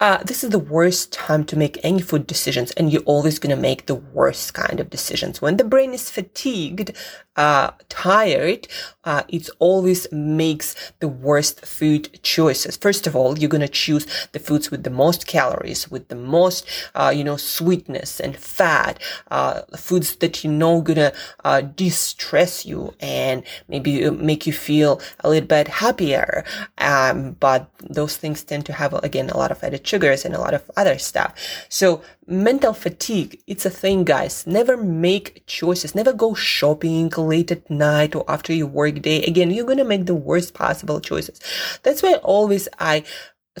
uh, 0.00 0.22
this 0.24 0.42
is 0.44 0.50
the 0.50 0.58
worst 0.58 1.12
time 1.12 1.44
to 1.44 1.56
make 1.56 1.78
any 1.82 2.00
food 2.00 2.26
decisions, 2.26 2.72
and 2.72 2.92
you're 2.92 3.02
always 3.02 3.38
going 3.38 3.54
to 3.54 3.60
make 3.60 3.86
the 3.86 3.94
worst 3.94 4.52
kind 4.52 4.80
of 4.80 4.90
decisions. 4.90 5.40
When 5.40 5.56
the 5.56 5.64
brain 5.64 5.94
is 5.94 6.10
fatigued, 6.10 6.92
uh, 7.36 7.72
tired, 7.88 8.68
uh, 9.04 9.22
it 9.28 9.48
always 9.58 10.10
makes 10.12 10.92
the 11.00 11.08
worst 11.08 11.64
food 11.66 12.22
choices. 12.22 12.76
First 12.76 13.06
of 13.06 13.14
all, 13.14 13.38
you're 13.38 13.48
to 13.60 13.68
choose 13.68 14.06
the 14.32 14.38
foods 14.38 14.70
with 14.70 14.84
the 14.84 14.90
most 14.90 15.26
calories, 15.26 15.90
with 15.90 16.08
the 16.08 16.14
most, 16.14 16.66
uh, 16.94 17.12
you 17.14 17.24
know, 17.24 17.36
sweetness 17.36 18.20
and 18.20 18.36
fat, 18.36 18.98
uh, 19.30 19.62
foods 19.76 20.16
that 20.16 20.44
you 20.44 20.50
know 20.50 20.80
to 20.94 21.12
uh, 21.44 21.60
distress 21.60 22.64
you 22.64 22.94
and 23.00 23.42
maybe 23.68 24.08
make 24.10 24.46
you 24.46 24.52
feel 24.52 25.00
a 25.20 25.28
little 25.28 25.46
bit 25.46 25.68
happier. 25.68 26.44
Um, 26.78 27.32
but 27.40 27.70
those 27.80 28.16
things 28.16 28.42
tend 28.44 28.66
to 28.66 28.72
have, 28.72 28.92
again, 29.04 29.30
a 29.30 29.36
lot 29.36 29.50
of 29.50 29.62
added 29.62 29.86
sugars 29.86 30.24
and 30.24 30.34
a 30.34 30.40
lot 30.40 30.54
of 30.54 30.70
other 30.76 30.98
stuff. 30.98 31.34
So 31.68 32.02
mental 32.26 32.72
fatigue, 32.72 33.40
it's 33.46 33.66
a 33.66 33.70
thing, 33.70 34.04
guys. 34.04 34.46
Never 34.46 34.76
make 34.76 35.44
choices. 35.46 35.94
Never 35.94 36.12
go 36.12 36.34
shopping 36.34 37.10
late 37.10 37.52
at 37.52 37.68
night 37.70 38.14
or 38.14 38.24
after 38.28 38.52
your 38.52 38.66
work 38.66 39.02
day. 39.02 39.22
Again, 39.22 39.50
you're 39.50 39.66
to 39.78 39.84
make 39.84 40.06
the 40.06 40.14
worst 40.14 40.54
possible 40.54 41.00
choices. 41.00 41.40
That's 41.82 42.02
why 42.02 42.14
always 42.14 42.68
I 42.78 43.04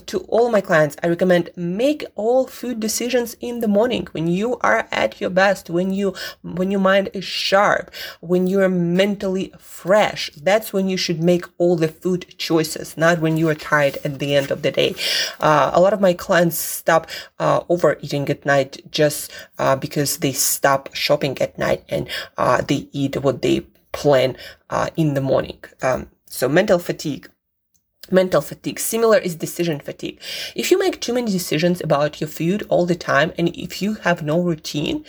to 0.06 0.18
all 0.28 0.50
my 0.50 0.60
clients, 0.60 0.96
I 1.02 1.08
recommend 1.08 1.50
make 1.56 2.04
all 2.16 2.46
food 2.46 2.80
decisions 2.80 3.36
in 3.40 3.60
the 3.60 3.68
morning 3.68 4.08
when 4.10 4.26
you 4.26 4.58
are 4.58 4.88
at 4.90 5.20
your 5.20 5.30
best, 5.30 5.70
when 5.70 5.92
you, 5.92 6.14
when 6.42 6.70
your 6.70 6.80
mind 6.80 7.10
is 7.14 7.24
sharp, 7.24 7.92
when 8.20 8.46
you're 8.46 8.68
mentally 8.68 9.52
fresh. 9.58 10.30
That's 10.30 10.72
when 10.72 10.88
you 10.88 10.96
should 10.96 11.22
make 11.22 11.44
all 11.58 11.76
the 11.76 11.88
food 11.88 12.34
choices, 12.38 12.96
not 12.96 13.20
when 13.20 13.36
you 13.36 13.48
are 13.48 13.54
tired 13.54 13.98
at 14.04 14.18
the 14.18 14.34
end 14.34 14.50
of 14.50 14.62
the 14.62 14.72
day. 14.72 14.96
Uh, 15.38 15.70
a 15.72 15.80
lot 15.80 15.92
of 15.92 16.00
my 16.00 16.12
clients 16.12 16.58
stop 16.58 17.06
uh, 17.38 17.60
overeating 17.68 18.28
at 18.28 18.44
night 18.44 18.90
just 18.90 19.30
uh, 19.58 19.76
because 19.76 20.18
they 20.18 20.32
stop 20.32 20.92
shopping 20.92 21.38
at 21.40 21.56
night 21.56 21.84
and 21.88 22.08
uh, 22.36 22.60
they 22.62 22.88
eat 22.92 23.16
what 23.22 23.42
they 23.42 23.60
plan 23.92 24.36
uh, 24.70 24.90
in 24.96 25.14
the 25.14 25.20
morning. 25.20 25.62
Um, 25.82 26.08
so 26.26 26.48
mental 26.48 26.80
fatigue 26.80 27.30
mental 28.10 28.40
fatigue. 28.40 28.78
Similar 28.78 29.18
is 29.18 29.34
decision 29.34 29.80
fatigue. 29.80 30.20
If 30.54 30.70
you 30.70 30.78
make 30.78 31.00
too 31.00 31.12
many 31.12 31.30
decisions 31.30 31.80
about 31.80 32.20
your 32.20 32.28
food 32.28 32.64
all 32.68 32.86
the 32.86 32.94
time, 32.94 33.32
and 33.38 33.48
if 33.56 33.82
you 33.82 33.94
have 33.94 34.22
no 34.22 34.40
routine, 34.40 35.04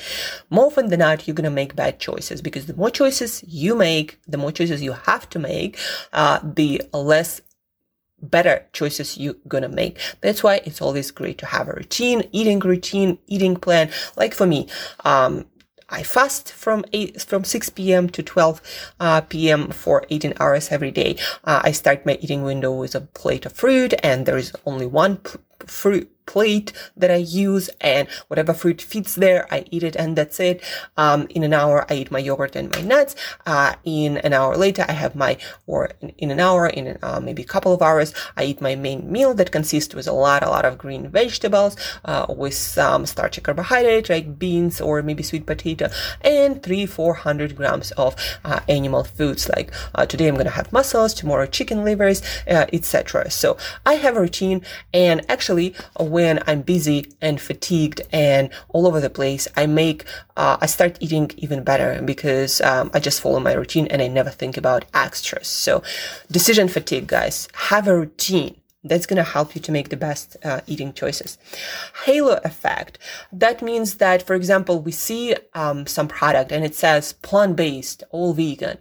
more 0.50 0.68
often 0.68 0.90
than 0.90 1.00
not, 1.00 1.28
you're 1.28 1.36
going 1.36 1.46
to 1.46 1.50
make 1.50 1.75
bad 1.75 2.00
choices 2.00 2.42
because 2.42 2.66
the 2.66 2.75
more 2.75 2.90
choices 2.90 3.44
you 3.48 3.75
make, 3.75 4.20
the 4.28 4.38
more 4.38 4.52
choices 4.52 4.82
you 4.82 4.94
have 4.94 5.30
to 5.30 5.40
make, 5.40 5.78
uh, 6.14 6.40
the 6.44 6.82
less 6.94 7.42
better 8.22 8.66
choices 8.74 9.18
you're 9.18 9.36
gonna 9.48 9.70
make. 9.70 10.00
That's 10.22 10.44
why 10.44 10.62
it's 10.66 10.82
always 10.82 11.12
great 11.12 11.38
to 11.40 11.46
have 11.46 11.68
a 11.68 11.74
routine, 11.74 12.28
eating 12.32 12.60
routine, 12.60 13.18
eating 13.28 13.56
plan. 13.56 13.90
Like 14.16 14.34
for 14.34 14.46
me, 14.46 14.68
um, 15.04 15.46
I 15.89 16.04
fast 16.04 16.51
from 16.51 16.86
eight, 16.94 17.22
from 17.22 17.44
6 17.44 17.70
p.m. 17.70 18.10
to 18.10 18.24
12 18.24 18.62
uh, 19.00 19.22
p.m. 19.22 19.70
for 19.70 20.06
18 20.10 20.34
hours 20.39 20.72
every 20.72 20.92
day. 20.92 21.18
Uh, 21.44 21.62
I 21.63 21.72
start 21.72 22.06
my 22.06 22.18
eating 22.22 22.44
window 22.44 22.72
with 22.72 22.96
a 22.96 23.01
plate 23.01 23.46
of 23.46 23.54
fruit 23.54 23.94
and 24.04 24.25
there 24.25 24.38
is 24.38 24.54
only 24.65 24.86
one 24.86 25.20
fruit 25.65 26.10
plate 26.25 26.72
that 26.98 27.12
I 27.12 27.17
use 27.17 27.70
and 27.82 28.08
whatever 28.27 28.53
fruit 28.53 28.82
fits 28.82 29.15
there, 29.15 29.48
I 29.51 29.65
eat 29.72 29.84
it 29.84 29.96
and 29.96 30.15
that's 30.15 30.39
it. 30.39 30.62
Um, 30.98 31.27
in 31.29 31.44
an 31.44 31.53
hour, 31.53 31.86
I 31.89 31.96
eat 31.96 32.12
my 32.12 32.20
yogurt 32.20 32.55
and 32.55 32.72
my 32.72 32.82
nuts. 32.82 33.15
Uh, 33.46 33.75
in 33.84 34.17
an 34.17 34.34
hour 34.34 34.58
later, 34.58 34.86
I 34.88 34.94
have 34.94 35.15
my, 35.15 35.38
or 35.67 35.91
in, 36.01 36.10
in 36.17 36.32
an 36.32 36.39
hour, 36.39 36.67
in 36.67 36.98
uh, 37.01 37.20
maybe 37.20 37.44
a 37.44 37.46
couple 37.46 37.74
of 37.74 37.82
hours, 37.82 38.13
I 38.38 38.46
eat 38.46 38.62
my 38.62 38.75
main 38.75 39.12
meal 39.12 39.34
that 39.36 39.51
consists 39.51 39.94
with 39.96 40.08
a 40.08 40.13
lot, 40.13 40.44
a 40.44 40.50
lot 40.50 40.65
of 40.65 40.77
green 40.77 41.10
vegetables, 41.10 41.75
uh, 42.05 42.25
with 42.29 42.53
some 42.53 43.05
starchy 43.05 43.41
carbohydrate 43.41 44.10
like 44.10 44.39
beans 44.39 44.82
or 44.82 45.01
maybe 45.01 45.24
sweet 45.24 45.46
potato 45.46 45.89
and 46.22 46.62
three, 46.63 46.86
four 46.86 47.13
hundred 47.13 47.55
grams 47.55 47.91
of 47.91 48.15
uh, 48.44 48.60
animal 48.67 49.03
foods. 49.03 49.50
Like 49.50 49.72
uh, 49.94 50.05
today, 50.05 50.27
I'm 50.27 50.36
going 50.36 50.46
to 50.46 50.51
have 50.51 50.72
mussels, 50.72 51.13
tomorrow 51.13 51.46
chicken 51.46 51.84
livers, 51.84 52.22
uh, 52.48 52.65
etc. 52.74 53.29
So 53.32 53.58
I 53.86 53.96
have 53.96 54.17
a 54.17 54.22
routine 54.22 54.62
and 54.94 55.25
actually, 55.29 55.75
when 56.16 56.42
I'm 56.48 56.62
busy 56.62 57.12
and 57.22 57.42
fatigued 57.42 58.00
and 58.14 58.50
all 58.70 58.88
over 58.88 59.02
the 59.02 59.10
place, 59.10 59.50
I 59.58 59.66
make, 59.66 60.06
uh, 60.38 60.56
I 60.62 60.66
start 60.66 60.98
eating 61.02 61.30
even 61.36 61.62
better 61.62 62.02
because 62.02 62.62
um, 62.62 62.90
I 62.94 63.00
just 63.02 63.20
follow 63.20 63.42
my 63.42 63.52
routine 63.52 63.88
and 63.88 64.02
I 64.02 64.08
never 64.08 64.30
think 64.30 64.56
about 64.56 64.86
extras. 64.94 65.50
So 65.50 65.84
decision 66.32 66.70
fatigue, 66.70 67.08
guys, 67.08 67.50
have 67.70 67.90
a 67.90 67.98
routine 67.98 68.56
that's 68.86 69.06
going 69.06 69.18
to 69.18 69.24
help 69.24 69.56
you 69.56 69.62
to 69.62 69.72
make 69.72 69.89
the 69.89 69.98
best 69.98 70.38
uh, 70.46 70.62
eating 70.68 70.94
choices. 70.94 71.38
Halo 72.06 72.39
effect. 72.44 73.00
That 73.32 73.62
means 73.62 73.96
that, 73.96 74.22
for 74.22 74.36
example, 74.36 74.80
we 74.80 74.92
see 74.92 75.36
um, 75.54 75.88
some 75.88 76.08
product 76.08 76.51
and 76.51 76.63
it 76.63 76.75
says 76.75 77.13
plant-based, 77.13 78.04
all 78.12 78.34
vegan. 78.34 78.77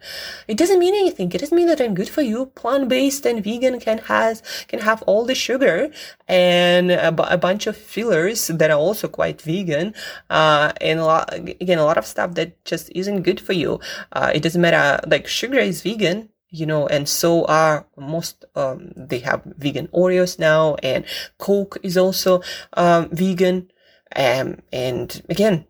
It 0.47 0.59
doesn't 0.59 0.79
mean 0.79 0.95
anything. 0.95 1.33
It 1.33 1.39
doesn't 1.39 1.57
mean 1.57 1.69
that 1.69 1.81
I'm 1.81 1.95
good 1.95 2.09
for 2.09 2.23
you. 2.23 2.47
Plant-based 2.55 3.25
and 3.27 3.43
vegan 3.43 3.81
can 3.81 3.99
has 3.99 4.43
can 4.69 4.81
have 4.81 5.03
all 5.03 5.25
the 5.25 5.35
sugar 5.35 5.91
and 6.29 6.91
a, 6.91 7.11
b- 7.11 7.25
a 7.27 7.39
bunch 7.39 7.67
of 7.67 7.77
fillers 7.77 8.47
that 8.49 8.71
are 8.71 8.79
also 8.79 9.09
quite 9.09 9.41
vegan. 9.41 9.95
Uh, 10.29 10.73
and 10.81 11.01
a 11.01 11.05
lot, 11.05 11.33
again, 11.33 11.79
a 11.79 11.85
lot 11.85 11.99
of 11.99 12.07
stuff 12.07 12.35
that 12.35 12.63
just 12.65 12.91
isn't 12.95 13.23
good 13.23 13.41
for 13.41 13.55
you. 13.55 13.81
Uh, 14.13 14.31
it 14.35 14.43
doesn't 14.43 14.61
matter. 14.61 15.01
Like 15.09 15.27
sugar 15.27 15.59
is 15.59 15.83
vegan 15.83 16.29
you 16.55 16.67
know, 16.67 16.87
and 16.87 17.09
so 17.09 17.45
are 17.47 17.87
most, 17.97 18.45
um, 18.55 18.93
they 18.97 19.19
have 19.19 19.43
vegan 19.59 19.89
Oreos 19.89 20.39
now 20.39 20.77
and 20.77 21.05
Coke 21.37 21.79
is 21.83 21.97
also, 21.97 22.43
um, 22.75 23.09
vegan. 23.11 23.71
Um, 24.15 24.59
and 24.73 25.21
again, 25.29 25.67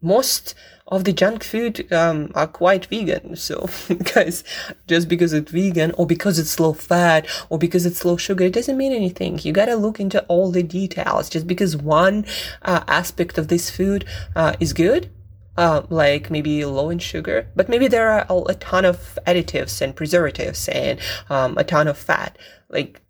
most 0.00 0.54
of 0.86 1.04
the 1.04 1.12
junk 1.12 1.44
food, 1.44 1.92
um, 1.92 2.32
are 2.34 2.46
quite 2.46 2.86
vegan. 2.86 3.36
So 3.48 3.68
guys, 4.14 4.44
just 4.86 5.08
because 5.08 5.34
it's 5.34 5.52
vegan 5.52 5.92
or 5.92 6.06
because 6.06 6.38
it's 6.38 6.58
low 6.58 6.72
fat 6.72 7.26
or 7.50 7.58
because 7.58 7.84
it's 7.84 8.02
low 8.06 8.16
sugar, 8.16 8.44
it 8.44 8.54
doesn't 8.54 8.78
mean 8.78 8.92
anything. 8.92 9.38
You 9.42 9.52
gotta 9.52 9.76
look 9.76 10.00
into 10.00 10.24
all 10.24 10.50
the 10.50 10.62
details. 10.62 11.28
Just 11.28 11.46
because 11.46 11.76
one, 11.76 12.24
uh, 12.62 12.82
aspect 12.88 13.36
of 13.36 13.48
this 13.48 13.68
food, 13.70 14.06
uh, 14.34 14.54
is 14.58 14.72
good 14.72 15.10
uh, 15.58 15.82
like 15.90 16.30
maybe 16.30 16.64
low 16.64 16.88
in 16.88 17.00
sugar, 17.00 17.48
but 17.56 17.68
maybe 17.68 17.88
there 17.88 18.08
are 18.10 18.24
a, 18.28 18.52
a 18.52 18.54
ton 18.54 18.84
of 18.84 19.18
additives 19.26 19.82
and 19.82 19.94
preservatives 19.94 20.68
and 20.68 21.00
um, 21.28 21.58
a 21.58 21.64
ton 21.64 21.88
of 21.88 21.98
fat. 21.98 22.38
Like 22.68 23.02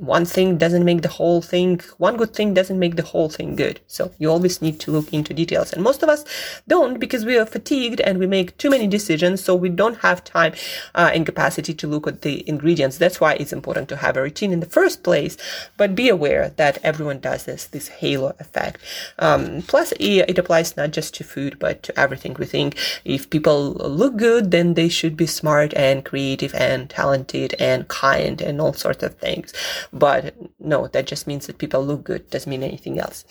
one 0.00 0.24
thing 0.24 0.56
doesn't 0.56 0.84
make 0.84 1.02
the 1.02 1.08
whole 1.08 1.42
thing, 1.42 1.78
one 1.98 2.16
good 2.16 2.34
thing 2.34 2.54
doesn't 2.54 2.78
make 2.78 2.96
the 2.96 3.02
whole 3.02 3.28
thing 3.28 3.54
good. 3.54 3.80
So 3.86 4.12
you 4.18 4.30
always 4.30 4.62
need 4.62 4.80
to 4.80 4.90
look 4.90 5.12
into 5.12 5.34
details. 5.34 5.72
And 5.72 5.82
most 5.82 6.02
of 6.02 6.08
us 6.08 6.24
don't 6.66 6.98
because 6.98 7.26
we 7.26 7.36
are 7.36 7.44
fatigued 7.44 8.00
and 8.00 8.18
we 8.18 8.26
make 8.26 8.56
too 8.56 8.70
many 8.70 8.86
decisions. 8.86 9.44
So 9.44 9.54
we 9.54 9.68
don't 9.68 9.98
have 9.98 10.24
time 10.24 10.54
uh, 10.94 11.10
and 11.12 11.26
capacity 11.26 11.74
to 11.74 11.86
look 11.86 12.06
at 12.06 12.22
the 12.22 12.48
ingredients. 12.48 12.96
That's 12.96 13.20
why 13.20 13.34
it's 13.34 13.52
important 13.52 13.90
to 13.90 13.96
have 13.96 14.16
a 14.16 14.22
routine 14.22 14.52
in 14.52 14.60
the 14.60 14.66
first 14.66 15.02
place. 15.02 15.36
But 15.76 15.94
be 15.94 16.08
aware 16.08 16.48
that 16.56 16.78
everyone 16.82 17.20
does 17.20 17.44
this, 17.44 17.66
this 17.66 17.88
halo 17.88 18.34
effect. 18.40 18.80
Um, 19.18 19.62
plus, 19.66 19.92
it 20.00 20.38
applies 20.38 20.78
not 20.78 20.92
just 20.92 21.14
to 21.16 21.24
food, 21.24 21.58
but 21.58 21.82
to 21.82 22.00
everything. 22.00 22.34
We 22.38 22.46
think 22.46 22.78
if 23.04 23.28
people 23.28 23.72
look 23.74 24.16
good, 24.16 24.50
then 24.50 24.74
they 24.74 24.88
should 24.88 25.16
be 25.16 25.26
smart 25.26 25.74
and 25.74 26.04
creative 26.04 26.54
and 26.54 26.88
talented 26.88 27.54
and 27.58 27.86
kind 27.88 28.40
and 28.40 28.62
all 28.62 28.72
sorts 28.72 29.02
of 29.02 29.16
things. 29.16 29.52
But 29.92 30.34
no, 30.58 30.86
that 30.88 31.06
just 31.06 31.26
means 31.26 31.46
that 31.46 31.58
people 31.58 31.84
look 31.84 32.04
good, 32.04 32.30
doesn't 32.30 32.48
mean 32.48 32.62
anything 32.62 32.98
else. 32.98 33.24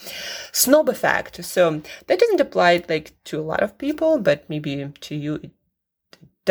Snob 0.51 0.89
effect. 0.89 1.43
So 1.45 1.81
that 2.07 2.19
doesn't 2.19 2.41
apply 2.41 2.83
like 2.89 3.13
to 3.25 3.39
a 3.39 3.41
lot 3.41 3.63
of 3.63 3.77
people, 3.77 4.19
but 4.19 4.49
maybe 4.49 4.91
to 5.01 5.15
you 5.15 5.35
it 5.35 5.51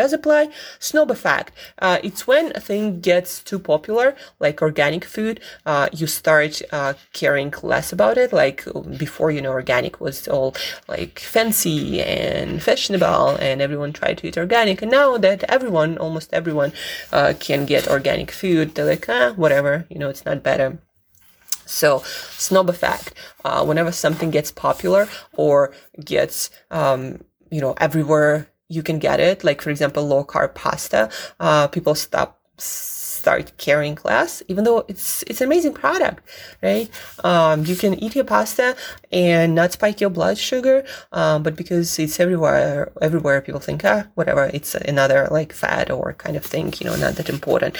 does 0.00 0.12
apply. 0.12 0.42
Snob 0.78 1.10
effect. 1.10 1.50
Uh, 1.84 1.98
it's 2.08 2.22
when 2.30 2.46
a 2.54 2.60
thing 2.68 3.00
gets 3.10 3.30
too 3.50 3.58
popular, 3.72 4.06
like 4.44 4.62
organic 4.62 5.04
food, 5.04 5.36
uh, 5.66 5.86
you 5.92 6.06
start 6.06 6.52
uh, 6.78 6.92
caring 7.20 7.52
less 7.62 7.92
about 7.96 8.16
it. 8.16 8.30
Like 8.32 8.58
before, 9.04 9.30
you 9.36 9.42
know, 9.42 9.54
organic 9.62 9.94
was 10.06 10.28
all 10.34 10.50
like 10.94 11.18
fancy 11.18 12.00
and 12.00 12.62
fashionable, 12.62 13.36
and 13.46 13.60
everyone 13.60 13.92
tried 13.92 14.16
to 14.18 14.26
eat 14.28 14.38
organic. 14.38 14.82
And 14.82 14.90
now 15.00 15.18
that 15.26 15.44
everyone, 15.56 15.90
almost 15.98 16.28
everyone, 16.32 16.72
uh, 17.12 17.34
can 17.46 17.66
get 17.66 17.88
organic 17.96 18.30
food, 18.40 18.66
they're 18.74 18.92
like, 18.94 19.08
ah, 19.08 19.32
whatever, 19.42 19.72
you 19.90 19.98
know, 19.98 20.10
it's 20.12 20.24
not 20.24 20.42
better. 20.50 20.78
So, 21.80 22.02
snob 22.46 22.68
effect. 22.70 23.06
Uh, 23.44 23.62
whenever 23.68 23.92
something 23.92 24.30
gets 24.30 24.50
popular 24.50 25.08
or 25.44 25.74
gets, 26.12 26.50
um, 26.70 27.00
you 27.50 27.60
know, 27.60 27.74
everywhere 27.86 28.48
you 28.68 28.82
can 28.82 28.98
get 28.98 29.20
it. 29.20 29.44
Like, 29.44 29.62
for 29.62 29.70
example, 29.70 30.06
low 30.06 30.24
carb 30.24 30.54
pasta. 30.54 31.10
Uh, 31.40 31.68
people 31.68 31.94
stop, 31.94 32.40
start 32.58 33.52
carrying 33.58 33.98
less, 34.04 34.42
even 34.48 34.64
though 34.64 34.84
it's, 34.88 35.22
it's 35.26 35.40
an 35.40 35.46
amazing 35.46 35.74
product, 35.74 36.22
right? 36.62 36.88
Um, 37.24 37.64
you 37.64 37.76
can 37.76 37.94
eat 37.94 38.14
your 38.14 38.24
pasta 38.24 38.76
and 39.10 39.54
not 39.54 39.72
spike 39.72 40.00
your 40.00 40.10
blood 40.10 40.38
sugar, 40.38 40.84
um, 41.12 41.42
but 41.42 41.56
because 41.56 41.98
it's 41.98 42.20
everywhere, 42.20 42.92
everywhere 43.00 43.40
people 43.40 43.60
think, 43.60 43.84
ah, 43.84 44.06
whatever, 44.14 44.50
it's 44.52 44.74
another 44.74 45.28
like 45.30 45.52
fat 45.52 45.90
or 45.90 46.14
kind 46.14 46.36
of 46.36 46.44
thing, 46.44 46.72
you 46.78 46.86
know, 46.86 46.96
not 46.96 47.14
that 47.14 47.28
important. 47.28 47.76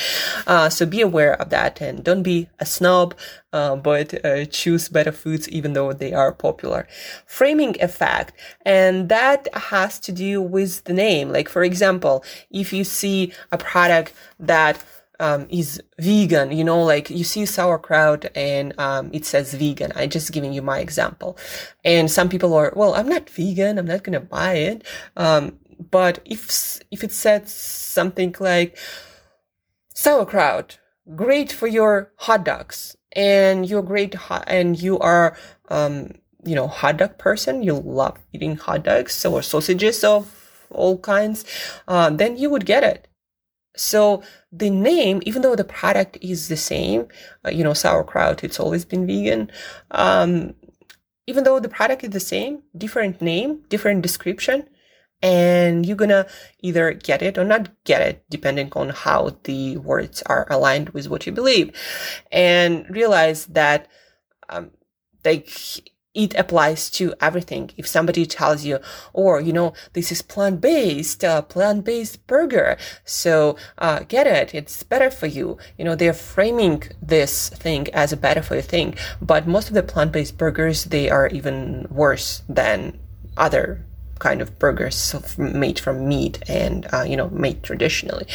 Uh, 0.47 0.68
so 0.68 0.87
be 0.87 1.00
aware 1.00 1.35
of 1.40 1.50
that 1.50 1.80
and 1.80 2.04
don't 2.04 2.23
be 2.23 2.49
a 2.58 2.66
snob, 2.66 3.14
uh, 3.52 3.76
but 3.76 4.25
uh, 4.25 4.44
choose 4.47 4.88
better 4.88 5.12
foods 5.12 5.49
even 5.49 5.73
though 5.73 5.92
they 5.92 6.12
are 6.12 6.32
popular. 6.32 6.87
Framing 7.26 7.76
effect, 7.80 8.32
and 8.64 9.08
that 9.08 9.49
has 9.54 9.99
to 10.00 10.12
do 10.12 10.40
with 10.40 10.85
the 10.85 10.92
name. 10.92 11.30
Like, 11.30 11.49
for 11.49 11.62
example, 11.62 12.25
if 12.50 12.73
you 12.73 12.85
see 12.85 13.32
a 13.52 13.58
product 13.58 14.12
that 14.38 14.82
um, 15.20 15.46
is 15.50 15.80
vegan. 15.98 16.52
You 16.52 16.64
know, 16.64 16.82
like 16.82 17.10
you 17.10 17.25
see 17.25 17.46
sauerkraut 17.46 18.26
and 18.34 18.78
um, 18.78 19.10
it 19.12 19.25
says 19.25 19.54
vegan. 19.54 19.92
I'm 19.94 20.10
just 20.10 20.32
giving 20.32 20.52
you 20.52 20.62
my 20.62 20.80
example. 20.80 21.38
And 21.84 22.10
some 22.10 22.28
people 22.28 22.54
are, 22.54 22.72
well, 22.76 22.94
I'm 22.94 23.08
not 23.08 23.28
vegan. 23.30 23.78
I'm 23.78 23.87
not 23.87 24.04
gonna 24.04 24.20
buy 24.20 24.54
it. 24.54 24.84
Um, 25.16 25.58
but 25.90 26.20
if 26.25 26.80
if 26.90 27.04
it 27.04 27.12
says 27.12 27.52
something 27.52 28.34
like 28.40 28.76
sauerkraut, 29.94 30.78
great 31.14 31.52
for 31.52 31.66
your 31.66 32.12
hot 32.16 32.44
dogs, 32.44 32.96
and 33.12 33.68
you're 33.68 33.82
great 33.82 34.14
hot, 34.14 34.44
and 34.46 34.80
you 34.80 34.98
are 34.98 35.37
um, 35.68 36.12
you 36.44 36.54
know 36.54 36.66
hot 36.66 36.96
dog 36.96 37.18
person, 37.18 37.62
you 37.62 37.75
love 37.75 38.18
eating 38.32 38.56
hot 38.56 38.84
dogs 38.84 39.25
or 39.25 39.42
sausages 39.42 40.02
of 40.02 40.34
all 40.70 40.98
kinds, 40.98 41.44
uh, 41.87 42.10
then 42.10 42.37
you 42.37 42.50
would 42.50 42.66
get 42.66 42.84
it 42.84 43.08
so 43.76 44.22
the 44.50 44.70
name, 44.70 45.20
even 45.25 45.42
though 45.42 45.56
the 45.56 45.64
product 45.64 46.18
is 46.20 46.48
the 46.48 46.56
same, 46.56 47.08
uh, 47.46 47.50
you 47.50 47.62
know, 47.62 47.75
sauerkraut, 47.75 48.42
it's 48.42 48.60
always 48.60 48.84
been 48.84 49.06
vegan. 49.06 49.50
Um, 49.90 50.54
even 51.26 51.44
though 51.44 51.60
the 51.60 51.68
product 51.68 52.02
is 52.04 52.10
the 52.10 52.20
same, 52.20 52.62
different 52.76 53.20
name, 53.20 53.62
different 53.68 54.02
description, 54.02 54.68
and 55.20 55.84
you're 55.84 55.96
gonna 55.96 56.26
either 56.62 56.92
get 56.92 57.22
it 57.22 57.37
or 57.37 57.44
not 57.44 57.68
get 57.84 58.00
it, 58.00 58.25
depending 58.30 58.72
on 58.75 58.90
how 58.90 59.37
the 59.44 59.76
words 59.78 60.22
are 60.26 60.46
aligned 60.50 60.90
with 60.90 61.08
what 61.08 61.26
you 61.26 61.32
believe, 61.32 61.70
and 62.32 62.88
realize 62.88 63.46
that, 63.46 63.88
um, 64.48 64.70
like 65.25 65.50
it 66.15 66.35
applies 66.35 66.91
to 66.91 67.15
everything. 67.21 67.71
If 67.77 67.87
somebody 67.87 68.25
tells 68.27 68.65
you, 68.65 68.79
or, 69.12 69.41
you 69.41 69.53
know, 69.53 69.75
this 69.93 70.11
is 70.11 70.23
plant 70.23 70.61
based, 70.61 71.23
uh, 71.23 71.43
plant 71.43 71.85
based 71.85 72.27
burger. 72.27 72.77
So, 73.05 73.57
uh, 73.77 74.00
get 74.00 74.27
it. 74.27 74.55
It's 74.55 74.83
better 74.83 75.11
for 75.11 75.27
you. 75.27 75.59
You 75.77 75.85
know, 75.85 75.95
they're 75.95 76.15
framing 76.15 76.83
this 77.03 77.50
thing 77.50 77.88
as 77.95 78.12
a 78.12 78.17
better 78.17 78.43
for 78.43 78.57
you 78.57 78.62
thing. 78.62 78.95
But 79.21 79.47
most 79.47 79.69
of 79.69 79.75
the 79.75 79.83
plant 79.83 80.12
based 80.12 80.38
burgers, 80.38 80.85
they 80.85 81.11
are 81.11 81.29
even 81.29 81.87
worse 81.91 82.43
than 82.49 82.99
other 83.37 83.85
kind 84.19 84.41
of 84.41 84.59
burgers 84.59 85.15
made 85.38 85.79
from 85.79 86.09
meat 86.09 86.43
and, 86.49 86.87
uh, 86.93 87.03
you 87.03 87.17
know, 87.17 87.29
made 87.31 87.62
traditionally. 87.62 88.27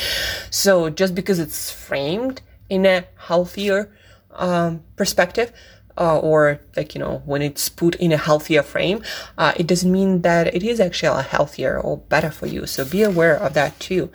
So 0.49 0.89
just 0.89 1.13
because 1.15 1.39
it's 1.39 1.71
framed 1.71 2.41
in 2.69 2.85
a 2.85 3.05
healthier, 3.17 3.91
um, 4.35 4.83
perspective, 4.95 5.51
uh, 5.97 6.19
or 6.19 6.59
like 6.75 6.95
you 6.95 6.99
know 6.99 7.21
when 7.25 7.41
it's 7.41 7.69
put 7.69 7.95
in 7.95 8.11
a 8.11 8.17
healthier 8.17 8.63
frame 8.63 9.01
uh, 9.37 9.53
it 9.55 9.67
doesn't 9.67 9.91
mean 9.91 10.21
that 10.21 10.53
it 10.53 10.63
is 10.63 10.79
actually 10.79 11.23
healthier 11.23 11.79
or 11.79 11.97
better 11.97 12.31
for 12.31 12.47
you. 12.47 12.65
So 12.65 12.85
be 12.85 13.03
aware 13.03 13.35
of 13.35 13.53
that 13.53 13.79
too. 13.79 14.11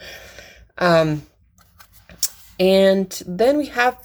Um, 0.78 1.22
and 2.58 3.22
then 3.26 3.56
we 3.56 3.66
have 3.66 3.98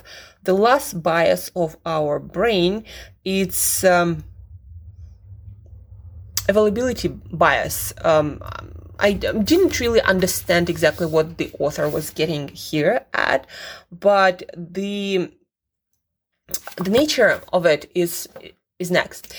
the 0.44 0.54
last 0.54 1.02
bias 1.02 1.52
of 1.56 1.78
our 1.86 2.20
brain. 2.20 2.84
It's 3.26 3.84
um, 3.84 4.24
availability 6.48 7.08
bias. 7.08 7.94
Um, 8.04 8.42
I 9.00 9.14
didn't 9.14 9.80
really 9.80 10.02
understand 10.02 10.70
exactly 10.70 11.08
what 11.08 11.38
the 11.38 11.52
author 11.60 11.90
was 11.90 12.12
getting 12.12 12.48
here 12.50 13.06
at, 13.14 13.48
but 13.92 14.44
the 14.56 15.32
the 16.78 16.90
nature 16.90 17.42
of 17.52 17.66
it 17.66 17.92
is 17.96 18.28
is 18.80 18.92
next. 18.92 19.34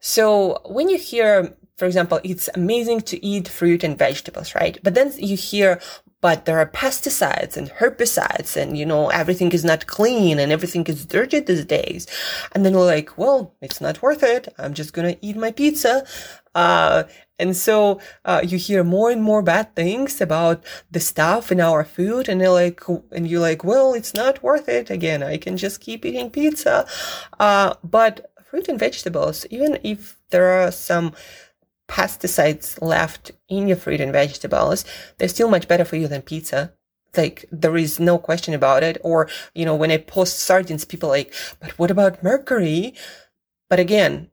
So 0.00 0.60
when 0.66 0.88
you 0.88 0.98
hear, 0.98 1.56
for 1.76 1.86
example, 1.86 2.20
it's 2.22 2.48
amazing 2.54 3.00
to 3.02 3.24
eat 3.24 3.48
fruit 3.48 3.82
and 3.82 3.98
vegetables, 3.98 4.54
right? 4.54 4.78
But 4.82 4.94
then 4.94 5.12
you 5.16 5.36
hear, 5.36 5.80
but 6.20 6.44
there 6.44 6.58
are 6.58 6.66
pesticides 6.66 7.56
and 7.56 7.70
herbicides 7.70 8.56
and, 8.56 8.76
you 8.76 8.86
know, 8.86 9.10
everything 9.10 9.52
is 9.52 9.64
not 9.64 9.86
clean 9.86 10.38
and 10.38 10.50
everything 10.50 10.84
is 10.86 11.04
dirty 11.04 11.40
these 11.40 11.64
days. 11.64 12.06
And 12.52 12.64
then 12.64 12.74
we're 12.74 12.86
like, 12.86 13.16
well, 13.18 13.54
it's 13.60 13.80
not 13.80 14.02
worth 14.02 14.22
it. 14.22 14.48
I'm 14.58 14.74
just 14.74 14.94
to 14.94 15.24
eat 15.24 15.36
my 15.36 15.52
pizza. 15.52 16.06
Uh, 16.54 17.04
and 17.38 17.54
so 17.54 18.00
uh, 18.24 18.40
you 18.42 18.56
hear 18.56 18.82
more 18.82 19.10
and 19.10 19.22
more 19.22 19.42
bad 19.42 19.74
things 19.76 20.20
about 20.20 20.64
the 20.90 21.00
stuff 21.00 21.52
in 21.52 21.60
our 21.60 21.84
food, 21.84 22.28
and 22.30 22.40
you're 22.40 22.50
like, 22.50 22.80
and 23.12 23.28
you're 23.28 23.40
like, 23.40 23.62
well, 23.62 23.92
it's 23.92 24.14
not 24.14 24.42
worth 24.42 24.68
it. 24.68 24.88
Again, 24.88 25.22
I 25.22 25.36
can 25.36 25.58
just 25.58 25.82
keep 25.82 26.06
eating 26.06 26.30
pizza. 26.30 26.86
Uh, 27.38 27.74
but 27.84 28.32
fruit 28.42 28.68
and 28.68 28.78
vegetables, 28.78 29.44
even 29.50 29.78
if 29.82 30.16
there 30.30 30.46
are 30.46 30.72
some 30.72 31.12
pesticides 31.88 32.80
left 32.82 33.32
in 33.48 33.68
your 33.68 33.76
fruit 33.76 34.00
and 34.00 34.12
vegetables, 34.12 34.84
they're 35.18 35.28
still 35.28 35.48
much 35.48 35.68
better 35.68 35.84
for 35.84 35.96
you 35.96 36.08
than 36.08 36.22
pizza. 36.22 36.72
Like 37.16 37.46
there 37.50 37.76
is 37.76 37.98
no 37.98 38.18
question 38.18 38.54
about 38.54 38.82
it. 38.82 38.98
Or 39.02 39.28
you 39.54 39.64
know, 39.64 39.74
when 39.74 39.90
I 39.90 39.98
post 39.98 40.38
sardines, 40.38 40.84
people 40.84 41.08
like, 41.08 41.32
but 41.60 41.78
what 41.78 41.90
about 41.90 42.22
mercury? 42.22 42.94
But 43.68 43.80
again, 43.80 44.30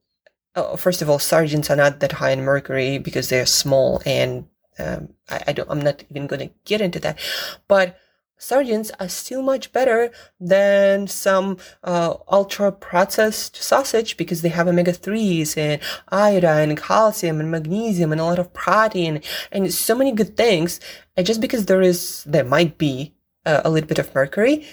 oh, 0.55 0.75
first 0.75 1.01
of 1.01 1.09
all, 1.09 1.19
sardines 1.19 1.69
are 1.69 1.75
not 1.75 1.99
that 1.99 2.13
high 2.13 2.31
in 2.31 2.41
mercury 2.41 2.97
because 2.97 3.29
they're 3.29 3.45
small, 3.45 4.01
and 4.05 4.47
um, 4.79 5.09
I, 5.29 5.43
I, 5.47 5.53
don't. 5.53 5.69
I'm 5.69 5.81
not 5.81 6.03
even 6.09 6.27
going 6.27 6.47
to 6.47 6.53
get 6.65 6.81
into 6.81 6.99
that. 6.99 7.19
But 7.67 7.97
sardines 8.43 8.91
are 8.99 9.07
still 9.07 9.41
much 9.41 9.71
better 9.71 10.11
than 10.39 11.07
some 11.07 11.57
uh, 11.83 12.15
ultra 12.27 12.71
processed 12.71 13.55
sausage 13.55 14.17
because 14.17 14.41
they 14.41 14.49
have 14.49 14.67
omega 14.67 14.91
3s 14.91 15.57
and 15.57 15.81
iodine 16.09 16.69
and 16.69 16.81
calcium 16.81 17.39
and 17.39 17.49
magnesium 17.49 18.11
and 18.11 18.21
a 18.21 18.25
lot 18.25 18.39
of 18.39 18.53
protein 18.53 19.21
and 19.51 19.73
so 19.73 19.95
many 19.95 20.11
good 20.11 20.35
things. 20.35 20.79
And 21.15 21.25
just 21.25 21.41
because 21.41 21.65
there 21.65 21.81
is, 21.81 22.23
there 22.25 22.43
might 22.43 22.77
be 22.77 23.15
uh, 23.45 23.61
a 23.63 23.69
little 23.69 23.87
bit 23.87 23.99
of 23.99 24.13
mercury, 24.13 24.65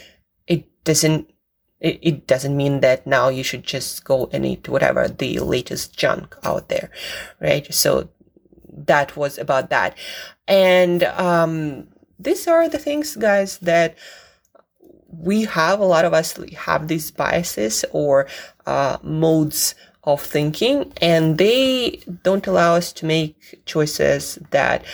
it 0.46 0.66
doesn't 0.84 1.30
it, 1.80 1.98
it 2.02 2.26
doesn't 2.26 2.56
mean 2.56 2.80
that 2.80 3.06
now 3.06 3.28
you 3.28 3.42
should 3.42 3.64
just 3.64 4.04
go 4.04 4.28
and 4.32 4.44
eat 4.44 4.68
whatever 4.68 5.08
the 5.08 5.38
latest 5.38 5.96
junk 5.96 6.36
out 6.44 6.68
there, 6.68 6.90
right? 7.40 7.72
So 7.72 8.10
that 8.68 9.16
was 9.16 9.38
about 9.38 9.70
that. 9.70 9.96
And 10.46 11.04
um, 11.04 11.88
these 12.20 12.46
are 12.46 12.68
the 12.68 12.78
things, 12.78 13.16
guys, 13.16 13.58
that 13.58 13.96
we 15.08 15.44
have. 15.44 15.80
A 15.80 15.84
lot 15.84 16.04
of 16.04 16.14
us 16.14 16.38
have 16.54 16.88
these 16.88 17.10
biases 17.10 17.84
or 17.92 18.26
uh, 18.66 18.98
modes 19.02 19.74
of 20.04 20.22
thinking, 20.22 20.92
and 21.00 21.38
they 21.38 22.00
don't 22.22 22.46
allow 22.46 22.74
us 22.74 22.92
to 22.94 23.06
make 23.06 23.62
choices 23.66 24.38
that 24.50 24.84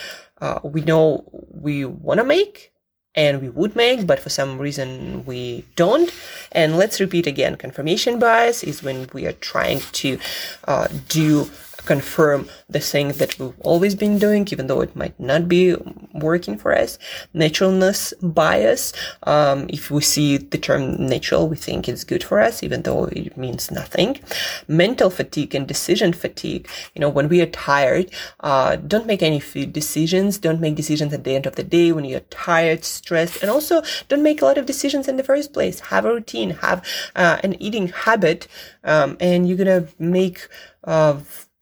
uh, 0.40 0.60
we 0.62 0.80
know 0.82 1.24
we 1.50 1.84
want 1.84 2.18
to 2.18 2.24
make 2.24 2.72
and 3.14 3.40
we 3.40 3.48
would 3.48 3.74
make, 3.74 4.06
but 4.06 4.20
for 4.20 4.28
some 4.28 4.58
reason 4.58 5.24
we 5.24 5.64
don't. 5.74 6.12
And 6.52 6.76
let's 6.76 7.00
repeat 7.00 7.26
again 7.26 7.56
confirmation 7.56 8.18
bias 8.18 8.62
is 8.62 8.82
when 8.82 9.08
we 9.14 9.26
are 9.26 9.32
trying 9.32 9.80
to 9.92 10.18
uh, 10.64 10.88
do 11.08 11.50
confirm 11.86 12.48
the 12.68 12.80
thing 12.80 13.08
that 13.12 13.38
we've 13.38 13.58
always 13.60 13.94
been 13.94 14.18
doing, 14.18 14.46
even 14.50 14.66
though 14.66 14.80
it 14.80 14.94
might 14.94 15.18
not 15.18 15.48
be 15.48 15.74
working 16.12 16.58
for 16.58 16.76
us. 16.76 16.98
Naturalness 17.32 18.12
bias. 18.20 18.92
Um, 19.22 19.66
if 19.68 19.90
we 19.90 20.02
see 20.02 20.36
the 20.36 20.58
term 20.58 21.06
natural, 21.06 21.48
we 21.48 21.56
think 21.56 21.88
it's 21.88 22.04
good 22.04 22.24
for 22.24 22.40
us, 22.40 22.62
even 22.62 22.82
though 22.82 23.04
it 23.04 23.36
means 23.36 23.70
nothing. 23.70 24.20
Mental 24.68 25.10
fatigue 25.10 25.54
and 25.54 25.66
decision 25.66 26.12
fatigue. 26.12 26.68
You 26.94 27.00
know, 27.00 27.08
when 27.08 27.28
we 27.28 27.40
are 27.40 27.46
tired, 27.46 28.10
uh, 28.40 28.76
don't 28.76 29.06
make 29.06 29.22
any 29.22 29.40
food 29.40 29.72
decisions. 29.72 30.38
Don't 30.38 30.60
make 30.60 30.74
decisions 30.74 31.12
at 31.12 31.24
the 31.24 31.34
end 31.34 31.46
of 31.46 31.56
the 31.56 31.64
day 31.64 31.92
when 31.92 32.04
you're 32.04 32.20
tired, 32.20 32.84
stressed, 32.84 33.42
and 33.42 33.50
also 33.50 33.82
don't 34.08 34.22
make 34.22 34.42
a 34.42 34.44
lot 34.44 34.58
of 34.58 34.66
decisions 34.66 35.08
in 35.08 35.16
the 35.16 35.24
first 35.24 35.52
place. 35.52 35.80
Have 35.80 36.04
a 36.04 36.12
routine, 36.12 36.50
have 36.50 36.84
uh, 37.14 37.38
an 37.42 37.60
eating 37.62 37.88
habit, 37.88 38.48
um, 38.84 39.16
and 39.20 39.48
you're 39.48 39.58
gonna 39.58 39.86
make 39.98 40.48
uh, 40.84 41.18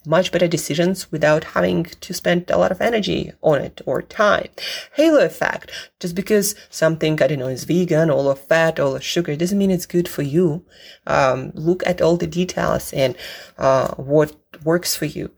much 0.06 0.32
better 0.32 0.48
decisions 0.48 1.10
without 1.10 1.44
having 1.44 1.84
to 1.84 2.14
spend 2.14 2.50
a 2.50 2.58
lot 2.58 2.70
of 2.70 2.80
energy 2.80 3.32
on 3.42 3.60
it 3.60 3.80
or 3.86 4.02
time. 4.02 4.48
Halo 4.94 5.24
effect. 5.24 5.70
Just 6.00 6.14
because 6.14 6.54
something, 6.70 7.22
I 7.22 7.26
don't 7.26 7.38
know, 7.38 7.48
is 7.48 7.64
vegan, 7.64 8.10
all 8.10 8.30
of 8.30 8.40
fat, 8.40 8.78
all 8.78 8.96
of 8.96 9.04
sugar, 9.04 9.34
doesn't 9.36 9.58
mean 9.58 9.70
it's 9.70 9.86
good 9.86 10.08
for 10.08 10.22
you. 10.22 10.64
Um, 11.06 11.52
look 11.54 11.86
at 11.86 12.02
all 12.02 12.16
the 12.16 12.26
details 12.26 12.92
and, 12.92 13.16
uh, 13.58 13.94
what 13.94 14.36
works 14.62 14.94
for 14.94 15.06
you. 15.06 15.30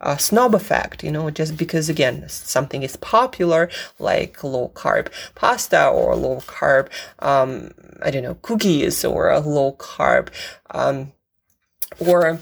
Uh, 0.00 0.16
snob 0.16 0.54
effect, 0.54 1.04
you 1.04 1.10
know, 1.10 1.30
just 1.30 1.56
because 1.56 1.88
again, 1.88 2.28
something 2.28 2.82
is 2.82 2.96
popular, 2.96 3.70
like 3.98 4.42
low 4.42 4.70
carb 4.74 5.08
pasta 5.34 5.88
or 5.88 6.14
low 6.16 6.36
carb, 6.40 6.88
um, 7.18 7.72
I 8.02 8.10
don't 8.10 8.22
know, 8.22 8.34
cookies 8.34 9.04
or 9.04 9.38
low 9.40 9.72
carb, 9.72 10.28
um, 10.70 11.12
or 11.98 12.40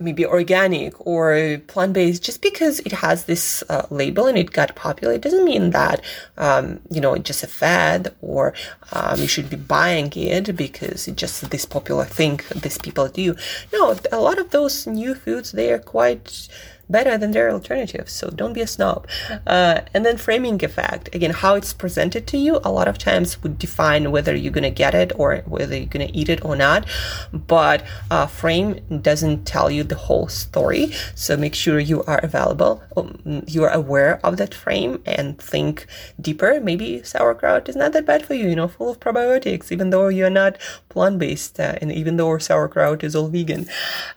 maybe 0.00 0.26
organic 0.26 0.94
or 1.06 1.58
plant-based 1.66 2.22
just 2.22 2.42
because 2.42 2.80
it 2.80 2.92
has 2.92 3.24
this 3.24 3.62
uh, 3.68 3.86
label 3.90 4.26
and 4.26 4.38
it 4.38 4.50
got 4.50 4.74
popular 4.74 5.14
it 5.14 5.22
doesn't 5.22 5.44
mean 5.44 5.70
that 5.70 6.00
um, 6.38 6.80
you 6.90 7.00
know 7.00 7.14
it's 7.14 7.26
just 7.26 7.42
a 7.42 7.46
fad 7.46 8.14
or 8.20 8.54
um, 8.92 9.20
you 9.20 9.26
should 9.26 9.48
be 9.48 9.56
buying 9.56 10.12
it 10.14 10.56
because 10.56 11.08
it's 11.08 11.20
just 11.20 11.50
this 11.50 11.64
popular 11.64 12.04
thing 12.04 12.40
these 12.54 12.78
people 12.78 13.08
do. 13.08 13.34
No 13.72 13.96
a 14.12 14.18
lot 14.18 14.38
of 14.38 14.50
those 14.50 14.86
new 14.86 15.14
foods 15.14 15.52
they 15.52 15.72
are 15.72 15.78
quite 15.78 16.48
better 16.88 17.16
than 17.18 17.32
their 17.32 17.50
alternatives. 17.50 18.12
So 18.12 18.30
don't 18.30 18.52
be 18.52 18.60
a 18.60 18.66
snob. 18.66 19.06
Uh, 19.46 19.80
and 19.92 20.04
then 20.04 20.16
framing 20.16 20.62
effect. 20.64 21.14
Again, 21.14 21.30
how 21.30 21.54
it's 21.54 21.72
presented 21.72 22.26
to 22.28 22.38
you 22.38 22.60
a 22.64 22.70
lot 22.70 22.88
of 22.88 22.98
times 22.98 23.42
would 23.42 23.58
define 23.58 24.10
whether 24.10 24.34
you're 24.34 24.52
gonna 24.52 24.70
get 24.70 24.94
it 24.94 25.12
or 25.16 25.38
whether 25.46 25.76
you're 25.76 25.86
gonna 25.86 26.10
eat 26.12 26.28
it 26.28 26.44
or 26.44 26.56
not. 26.56 26.86
But 27.32 27.84
uh, 28.10 28.26
frame 28.26 28.80
doesn't 29.00 29.46
tell 29.46 29.70
you 29.70 29.82
the 29.84 29.94
whole 29.94 30.28
story. 30.28 30.92
So 31.14 31.36
make 31.36 31.54
sure 31.54 31.78
you 31.78 32.02
are 32.04 32.18
available, 32.18 32.82
um, 32.96 33.44
you 33.46 33.64
are 33.64 33.70
aware 33.70 34.20
of 34.24 34.36
that 34.36 34.54
frame 34.54 35.02
and 35.06 35.38
think 35.38 35.86
deeper. 36.20 36.60
Maybe 36.60 37.02
sauerkraut 37.02 37.68
is 37.68 37.76
not 37.76 37.92
that 37.92 38.06
bad 38.06 38.24
for 38.24 38.34
you. 38.34 38.48
You 38.48 38.56
know, 38.56 38.68
full 38.68 38.90
of 38.90 39.00
probiotics, 39.00 39.72
even 39.72 39.90
though 39.90 40.08
you're 40.08 40.30
not 40.30 40.58
plant-based, 40.88 41.58
uh, 41.58 41.76
and 41.80 41.90
even 41.92 42.16
though 42.16 42.38
sauerkraut 42.38 43.02
is 43.02 43.16
all 43.16 43.28
vegan. 43.28 43.66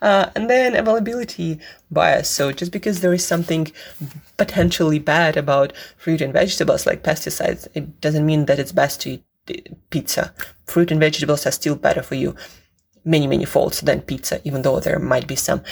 Uh, 0.02 0.30
and 0.36 0.50
then 0.50 0.76
availability 0.76 1.60
bias. 1.92 2.30
So 2.30 2.52
just 2.52 2.72
because 2.72 3.02
there 3.02 3.14
is 3.14 3.26
something 3.26 3.72
potentially 4.38 5.00
bad 5.00 5.38
about 5.38 5.74
fruit 5.98 6.22
and 6.22 6.34
vegetables 6.34 6.86
like 6.86 7.04
pesticides, 7.04 7.68
it 7.74 8.02
doesn't 8.02 8.26
mean 8.26 8.46
that 8.46 8.60
it's 8.60 8.72
best 8.72 9.02
to 9.02 9.12
eat 9.12 9.24
pizza. 9.90 10.34
Fruit 10.66 10.92
and 10.92 11.00
vegetables 11.00 11.46
are 11.46 11.52
still 11.52 11.76
better 11.76 12.04
for 12.04 12.16
you 12.16 12.36
many, 13.06 13.26
many 13.26 13.46
folds 13.46 13.82
than 13.82 14.02
pizza, 14.02 14.42
even 14.44 14.62
though 14.62 14.80
there 14.80 15.00
might 15.00 15.28
be 15.28 15.36
some 15.36 15.64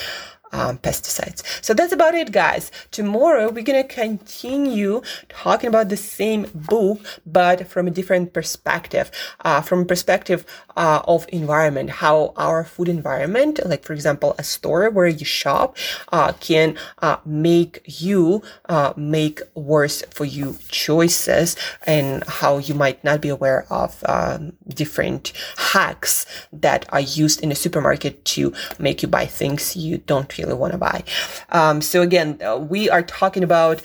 um, 0.52 0.78
pesticides. 0.78 1.44
So 1.64 1.74
that's 1.74 1.94
about 1.94 2.16
it, 2.16 2.32
guys. 2.32 2.72
Tomorrow 2.92 3.50
we're 3.52 3.64
gonna 3.64 3.84
continue 3.84 5.02
talking 5.30 5.68
about 5.68 5.90
the 5.90 5.98
same 5.98 6.48
book, 6.54 7.00
but 7.26 7.68
from 7.68 7.88
a 7.88 7.92
different 7.92 8.34
perspective, 8.34 9.12
uh, 9.42 9.62
from 9.62 9.82
a 9.82 9.86
perspective 9.86 10.46
uh, 10.78 11.02
of 11.08 11.26
environment, 11.30 11.90
how 11.90 12.34
our 12.36 12.64
food 12.64 12.90
environment, 12.90 13.60
like 13.66 13.84
for 13.84 13.94
example, 13.94 14.36
a 14.38 14.44
store 14.44 14.90
where 14.90 15.08
you 15.08 15.26
shop, 15.26 15.78
uh, 16.12 16.34
can 16.34 16.78
uh, 17.02 17.18
make 17.26 17.82
you 18.02 18.42
uh, 18.70 18.94
make 18.96 19.42
worse 19.56 20.04
for 20.12 20.26
you 20.26 20.58
choices, 20.70 21.56
and 21.86 22.24
how 22.28 22.58
you 22.58 22.74
might 22.74 23.04
not 23.04 23.22
be 23.22 23.30
aware 23.30 23.66
of 23.70 24.04
um, 24.08 24.54
different 24.68 25.34
hacks 25.58 26.26
that 26.52 26.86
are 26.90 27.02
used 27.02 27.42
in 27.42 27.52
a 27.52 27.56
supermarket 27.56 28.24
to 28.26 28.54
make 28.80 29.02
you 29.02 29.08
buy 29.08 29.26
things 29.26 29.76
you 29.76 29.98
don't 29.98 30.30
really 30.38 30.54
want 30.54 30.74
to 30.74 30.78
buy. 30.78 31.04
Um, 31.50 31.82
so 31.82 32.02
again, 32.02 32.42
uh, 32.42 32.58
we 32.58 32.90
are 32.90 33.02
talking 33.02 33.44
about 33.44 33.82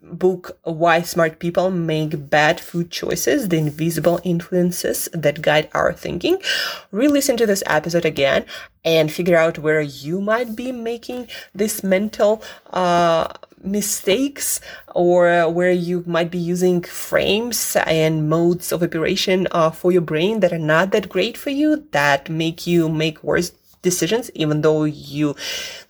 book 0.00 0.58
Why 0.62 1.02
Smart 1.02 1.38
People 1.38 1.70
Make 1.70 2.30
Bad 2.30 2.60
Food 2.60 2.90
Choices, 2.90 3.48
the 3.48 3.58
invisible 3.58 4.20
influences 4.22 5.08
that 5.12 5.42
guide 5.42 5.68
our 5.74 5.92
thinking. 5.92 6.38
Re-listen 6.92 7.36
to 7.36 7.46
this 7.46 7.64
episode 7.66 8.04
again 8.04 8.44
and 8.84 9.10
figure 9.10 9.36
out 9.36 9.58
where 9.58 9.80
you 9.80 10.20
might 10.20 10.54
be 10.54 10.70
making 10.70 11.28
this 11.54 11.82
mental 11.82 12.42
uh, 12.72 13.32
mistakes 13.62 14.60
or 14.94 15.50
where 15.50 15.72
you 15.72 16.04
might 16.06 16.30
be 16.30 16.38
using 16.38 16.80
frames 16.82 17.76
and 17.86 18.28
modes 18.28 18.72
of 18.72 18.82
operation 18.82 19.48
uh, 19.50 19.70
for 19.70 19.90
your 19.90 20.02
brain 20.02 20.40
that 20.40 20.52
are 20.52 20.58
not 20.58 20.92
that 20.92 21.08
great 21.08 21.36
for 21.36 21.50
you 21.50 21.86
that 21.90 22.30
make 22.30 22.66
you 22.66 22.88
make 22.88 23.22
worse 23.24 23.50
decisions, 23.82 24.30
even 24.34 24.62
though 24.62 24.84
you 24.84 25.36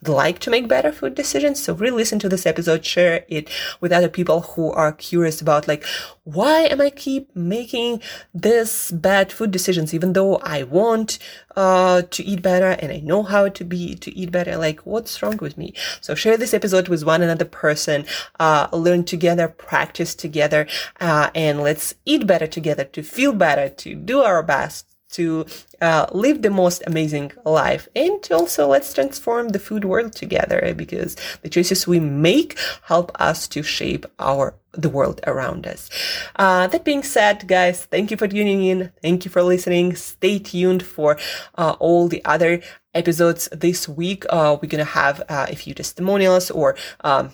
like 0.06 0.38
to 0.40 0.50
make 0.50 0.68
better 0.68 0.92
food 0.92 1.14
decisions. 1.14 1.62
So 1.62 1.74
really 1.74 1.96
listen 1.96 2.18
to 2.20 2.28
this 2.28 2.46
episode, 2.46 2.84
share 2.84 3.24
it 3.28 3.48
with 3.80 3.92
other 3.92 4.08
people 4.08 4.40
who 4.42 4.70
are 4.72 4.92
curious 4.92 5.40
about 5.40 5.68
like, 5.68 5.84
why 6.24 6.62
am 6.62 6.80
I 6.80 6.90
keep 6.90 7.34
making 7.34 8.02
this 8.34 8.90
bad 8.90 9.32
food 9.32 9.50
decisions, 9.50 9.94
even 9.94 10.12
though 10.12 10.36
I 10.36 10.62
want, 10.62 11.18
uh, 11.56 12.02
to 12.02 12.22
eat 12.22 12.42
better 12.42 12.76
and 12.80 12.92
I 12.92 13.00
know 13.00 13.22
how 13.22 13.48
to 13.48 13.64
be, 13.64 13.94
to 13.96 14.14
eat 14.14 14.30
better? 14.30 14.56
Like, 14.56 14.80
what's 14.80 15.22
wrong 15.22 15.38
with 15.38 15.56
me? 15.56 15.72
So 16.00 16.14
share 16.14 16.36
this 16.36 16.54
episode 16.54 16.88
with 16.88 17.04
one 17.04 17.22
another 17.22 17.46
person, 17.46 18.04
uh, 18.38 18.68
learn 18.72 19.04
together, 19.04 19.48
practice 19.48 20.14
together, 20.14 20.66
uh, 21.00 21.30
and 21.34 21.60
let's 21.62 21.94
eat 22.04 22.26
better 22.26 22.46
together 22.46 22.84
to 22.84 23.02
feel 23.02 23.32
better, 23.32 23.68
to 23.68 23.94
do 23.94 24.20
our 24.20 24.42
best 24.42 24.87
to 25.10 25.46
uh, 25.80 26.06
live 26.12 26.42
the 26.42 26.50
most 26.50 26.82
amazing 26.86 27.32
life. 27.44 27.88
And 27.94 28.26
also 28.30 28.68
let's 28.68 28.92
transform 28.92 29.50
the 29.50 29.58
food 29.58 29.84
world 29.84 30.12
together 30.12 30.74
because 30.76 31.16
the 31.42 31.48
choices 31.48 31.86
we 31.86 32.00
make 32.00 32.58
help 32.82 33.12
us 33.20 33.48
to 33.48 33.62
shape 33.62 34.06
our 34.18 34.54
the 34.72 34.88
world 34.88 35.20
around 35.26 35.66
us. 35.66 35.88
Uh, 36.36 36.66
that 36.68 36.84
being 36.84 37.02
said 37.02 37.48
guys 37.48 37.84
thank 37.86 38.10
you 38.10 38.16
for 38.16 38.28
tuning 38.28 38.64
in. 38.64 38.92
Thank 39.02 39.24
you 39.24 39.30
for 39.30 39.42
listening. 39.42 39.96
Stay 39.96 40.38
tuned 40.38 40.82
for 40.82 41.18
uh, 41.56 41.74
all 41.80 42.06
the 42.06 42.24
other 42.24 42.60
episodes 42.94 43.48
this 43.50 43.88
week. 43.88 44.24
Uh, 44.28 44.56
we're 44.60 44.68
gonna 44.68 44.84
have 44.84 45.22
uh, 45.28 45.46
a 45.48 45.56
few 45.56 45.74
testimonials 45.74 46.50
or 46.50 46.76
um, 47.00 47.32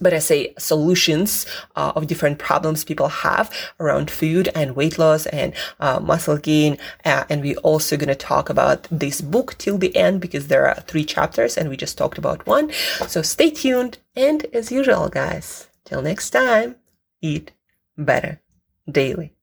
but 0.00 0.12
I 0.12 0.18
say 0.18 0.54
solutions 0.58 1.46
uh, 1.76 1.92
of 1.94 2.06
different 2.06 2.38
problems 2.38 2.84
people 2.84 3.08
have 3.08 3.52
around 3.80 4.10
food 4.10 4.48
and 4.54 4.76
weight 4.76 4.98
loss 4.98 5.26
and 5.26 5.52
uh, 5.80 6.00
muscle 6.00 6.38
gain. 6.38 6.78
Uh, 7.04 7.24
and 7.28 7.42
we're 7.42 7.58
also 7.58 7.96
going 7.96 8.08
to 8.08 8.14
talk 8.14 8.48
about 8.48 8.86
this 8.90 9.20
book 9.20 9.56
till 9.58 9.78
the 9.78 9.94
end 9.96 10.20
because 10.20 10.48
there 10.48 10.66
are 10.66 10.80
three 10.82 11.04
chapters 11.04 11.56
and 11.56 11.68
we 11.68 11.76
just 11.76 11.98
talked 11.98 12.18
about 12.18 12.46
one. 12.46 12.72
So 13.06 13.22
stay 13.22 13.50
tuned. 13.50 13.98
And 14.14 14.46
as 14.52 14.72
usual, 14.72 15.08
guys, 15.08 15.68
till 15.84 16.02
next 16.02 16.30
time, 16.30 16.76
eat 17.20 17.52
better 17.96 18.40
daily. 18.90 19.35